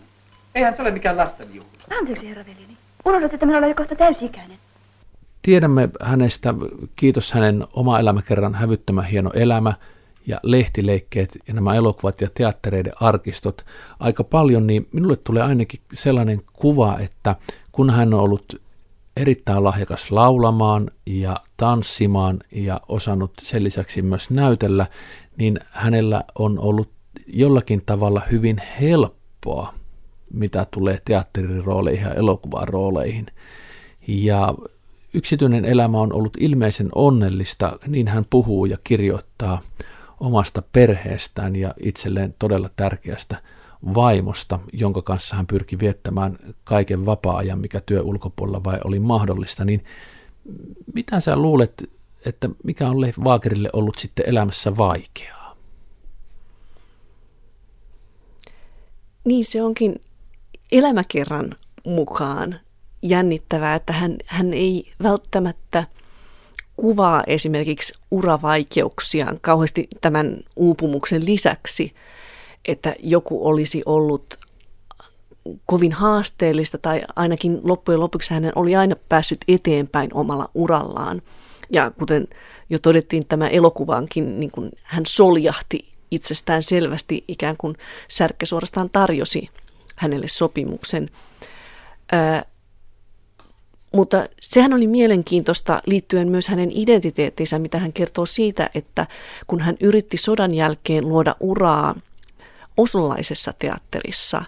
Eihän 0.56 0.76
se 0.76 0.82
ole 0.82 0.92
mikään 0.92 1.18
lastenjuhla. 1.18 1.70
Anteeksi, 2.00 2.30
herra 2.30 2.46
velini. 2.46 2.78
Unohdut, 3.06 3.34
että 3.34 3.46
minä 3.46 3.58
olen 3.58 3.70
jo 3.70 3.76
kohta 3.76 3.96
täysi-ikäinen. 3.96 4.58
Tiedämme 5.42 5.90
hänestä, 6.02 6.54
kiitos 6.96 7.34
hänen 7.34 7.68
oma 7.74 8.00
elämäkerran 8.00 8.54
hävyttömän 8.54 9.06
hieno 9.06 9.32
elämä 9.34 9.74
ja 10.28 10.40
lehtileikkeet 10.44 11.38
ja 11.48 11.54
nämä 11.54 11.76
elokuvat 11.76 12.22
ja 12.22 12.28
teattereiden 12.34 12.94
arkistot 13.02 13.66
aika 14.00 14.24
paljon, 14.24 14.68
niin 14.68 14.88
minulle 14.92 15.16
tulee 15.16 15.44
ainakin 15.44 15.80
sellainen 15.94 16.42
kuva, 16.54 17.00
että 17.00 17.36
kun 17.74 17.90
hän 17.90 18.14
on 18.14 18.20
ollut 18.20 18.62
erittäin 19.18 19.64
lahjakas 19.64 20.12
laulamaan 20.12 20.92
ja 21.06 21.36
tanssimaan 21.58 22.40
ja 22.52 22.82
osannut 22.88 23.34
sen 23.42 23.64
lisäksi 23.64 24.02
myös 24.02 24.30
näytellä, 24.30 24.88
niin 25.38 25.60
hänellä 25.72 26.24
on 26.40 26.60
ollut 26.60 26.90
jollakin 27.28 27.82
tavalla 27.86 28.22
hyvin 28.32 28.62
helppoa, 28.82 29.74
mitä 30.34 30.66
tulee 30.72 31.02
teatterirooleihin 31.06 32.04
ja 32.04 32.14
elokuvan 32.14 32.68
rooleihin. 32.68 33.26
Ja 34.08 34.54
Yksityinen 35.16 35.66
elämä 35.66 36.00
on 36.00 36.14
ollut 36.14 36.38
ilmeisen 36.40 36.90
onnellista, 36.96 37.80
niin 37.88 38.08
hän 38.08 38.26
puhuu 38.30 38.66
ja 38.66 38.78
kirjoittaa 38.84 39.62
omasta 40.20 40.64
perheestään 40.72 41.56
ja 41.56 41.74
itselleen 41.84 42.36
todella 42.40 42.70
tärkeästä 42.76 43.38
vaimosta, 43.94 44.60
jonka 44.74 45.02
kanssa 45.02 45.36
hän 45.36 45.48
pyrki 45.48 45.80
viettämään 45.80 46.38
kaiken 46.64 47.06
vapaa-ajan, 47.06 47.60
mikä 47.60 47.82
työ 47.86 48.02
ulkopuolella 48.02 48.64
vai 48.64 48.80
oli 48.84 49.00
mahdollista, 49.00 49.66
niin 49.66 49.84
mitä 50.94 51.20
sä 51.20 51.36
luulet, 51.36 51.90
että 52.26 52.50
mikä 52.64 52.90
on 52.90 53.02
Leif 53.02 53.18
Waagerille 53.20 53.70
ollut 53.74 53.98
sitten 53.98 54.30
elämässä 54.30 54.78
vaikeaa? 54.78 55.56
Niin 59.26 59.46
se 59.46 59.64
onkin 59.64 60.02
elämäkerran 60.72 61.56
mukaan 61.86 62.56
jännittävää, 63.02 63.76
että 63.76 63.94
hän, 63.94 64.18
hän 64.26 64.54
ei 64.54 64.92
välttämättä 65.04 65.84
kuvaa 66.78 67.24
esimerkiksi 67.28 67.94
uravaikeuksia 68.12 69.34
kauheasti 69.42 69.88
tämän 70.02 70.38
uupumuksen 70.56 71.26
lisäksi, 71.26 71.94
että 72.68 72.96
joku 73.00 73.48
olisi 73.48 73.84
ollut 73.86 74.40
kovin 75.66 75.92
haasteellista 75.92 76.78
tai 76.78 77.02
ainakin 77.16 77.60
loppujen 77.64 78.00
lopuksi 78.00 78.34
hänen 78.34 78.52
oli 78.56 78.76
aina 78.76 78.96
päässyt 79.10 79.40
eteenpäin 79.48 80.10
omalla 80.14 80.50
urallaan. 80.54 81.22
Ja 81.70 81.92
kuten 81.92 82.28
jo 82.70 82.80
todettiin 82.80 83.26
tämä 83.28 83.48
elokuvaankin, 83.48 84.40
niin 84.40 84.52
kuin 84.52 84.72
hän 84.84 85.06
soljahti 85.06 85.94
itsestään 86.12 86.64
selvästi 86.64 87.24
ikään 87.28 87.58
kuin 87.58 87.76
Särkkä 88.08 88.46
suorastaan 88.46 88.90
tarjosi 88.90 89.50
hänelle 89.96 90.28
sopimuksen. 90.28 91.10
Mutta 93.94 94.28
sehän 94.42 94.74
oli 94.74 94.88
mielenkiintoista 94.88 95.82
liittyen 95.86 96.28
myös 96.28 96.48
hänen 96.48 96.72
identiteettinsä, 96.72 97.60
mitä 97.60 97.78
hän 97.78 97.94
kertoo 97.94 98.26
siitä, 98.26 98.70
että 98.76 99.08
kun 99.48 99.60
hän 99.60 99.78
yritti 99.82 100.18
sodan 100.18 100.54
jälkeen 100.54 101.10
luoda 101.10 101.36
uraa 101.40 101.96
oslolaisessa 102.78 103.54
teatterissa, 103.60 104.46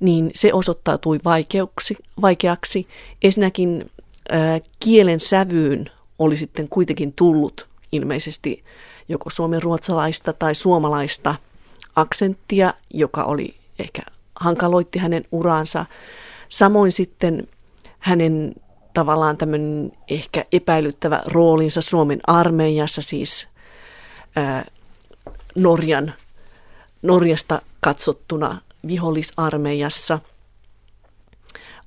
niin 0.00 0.30
se 0.34 0.52
osoittautui 0.52 1.20
vaikeuksi, 1.24 1.96
vaikeaksi. 2.20 2.88
Ensinnäkin 3.22 3.90
äh, 4.32 4.60
kielen 4.80 5.20
sävyyn 5.20 5.90
oli 6.18 6.36
sitten 6.36 6.68
kuitenkin 6.68 7.12
tullut 7.12 7.68
ilmeisesti 7.92 8.64
joko 9.08 9.30
suomen 9.30 9.62
ruotsalaista 9.62 10.32
tai 10.32 10.54
suomalaista 10.54 11.34
aksenttia, 11.96 12.74
joka 12.90 13.24
oli 13.24 13.54
ehkä 13.78 14.02
hankaloitti 14.34 14.98
hänen 14.98 15.24
uraansa. 15.32 15.86
Samoin 16.48 16.92
sitten 16.92 17.48
hänen 17.98 18.54
tavallaan 18.94 19.36
tämmöinen 19.36 19.92
ehkä 20.08 20.44
epäilyttävä 20.52 21.22
roolinsa 21.26 21.82
Suomen 21.82 22.20
armeijassa, 22.26 23.02
siis 23.02 23.48
ää, 24.36 24.64
Norjan, 25.54 26.14
Norjasta 27.06 27.62
katsottuna 27.80 28.58
vihollisarmeijassa 28.88 30.18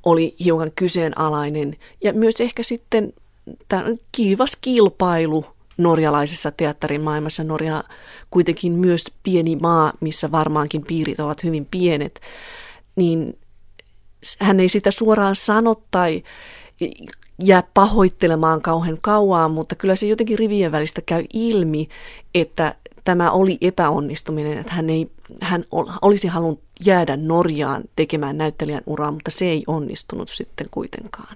oli 0.04 0.36
hiukan 0.46 0.72
kyseenalainen 0.76 1.78
ja 2.04 2.14
myös 2.14 2.42
ehkä 2.42 2.64
sitten 2.64 3.14
tämä 3.68 3.86
kiivas 4.12 4.52
kilpailu 4.62 5.46
norjalaisessa 5.78 6.52
teatterimaailmassa. 6.52 7.44
Norja 7.44 7.84
kuitenkin 8.30 8.72
myös 8.72 9.04
pieni 9.24 9.56
maa, 9.56 9.94
missä 10.00 10.32
varmaankin 10.32 10.86
piirit 10.86 11.20
ovat 11.20 11.44
hyvin 11.44 11.68
pienet, 11.72 12.22
niin 12.96 13.38
hän 14.40 14.60
ei 14.60 14.70
sitä 14.70 14.92
suoraan 14.92 15.36
sano 15.36 15.82
tai 15.92 16.24
jää 17.44 17.64
pahoittelemaan 17.74 18.62
kauhean 18.62 18.98
kauan, 19.02 19.52
mutta 19.52 19.76
kyllä 19.76 19.96
se 19.96 20.08
jotenkin 20.08 20.40
rivien 20.40 20.72
välistä 20.72 21.02
käy 21.02 21.26
ilmi, 21.34 21.90
että 22.36 22.76
tämä 23.10 23.32
oli 23.32 23.58
epäonnistuminen, 23.62 24.58
että 24.58 24.74
hän, 24.74 24.90
ei, 24.90 25.12
hän 25.42 25.66
olisi 26.02 26.28
halunnut 26.28 26.64
jäädä 26.86 27.18
Norjaan 27.18 27.84
tekemään 27.96 28.38
näyttelijän 28.38 28.84
uraa, 28.86 29.12
mutta 29.12 29.32
se 29.32 29.46
ei 29.46 29.64
onnistunut 29.68 30.30
sitten 30.30 30.68
kuitenkaan. 30.72 31.36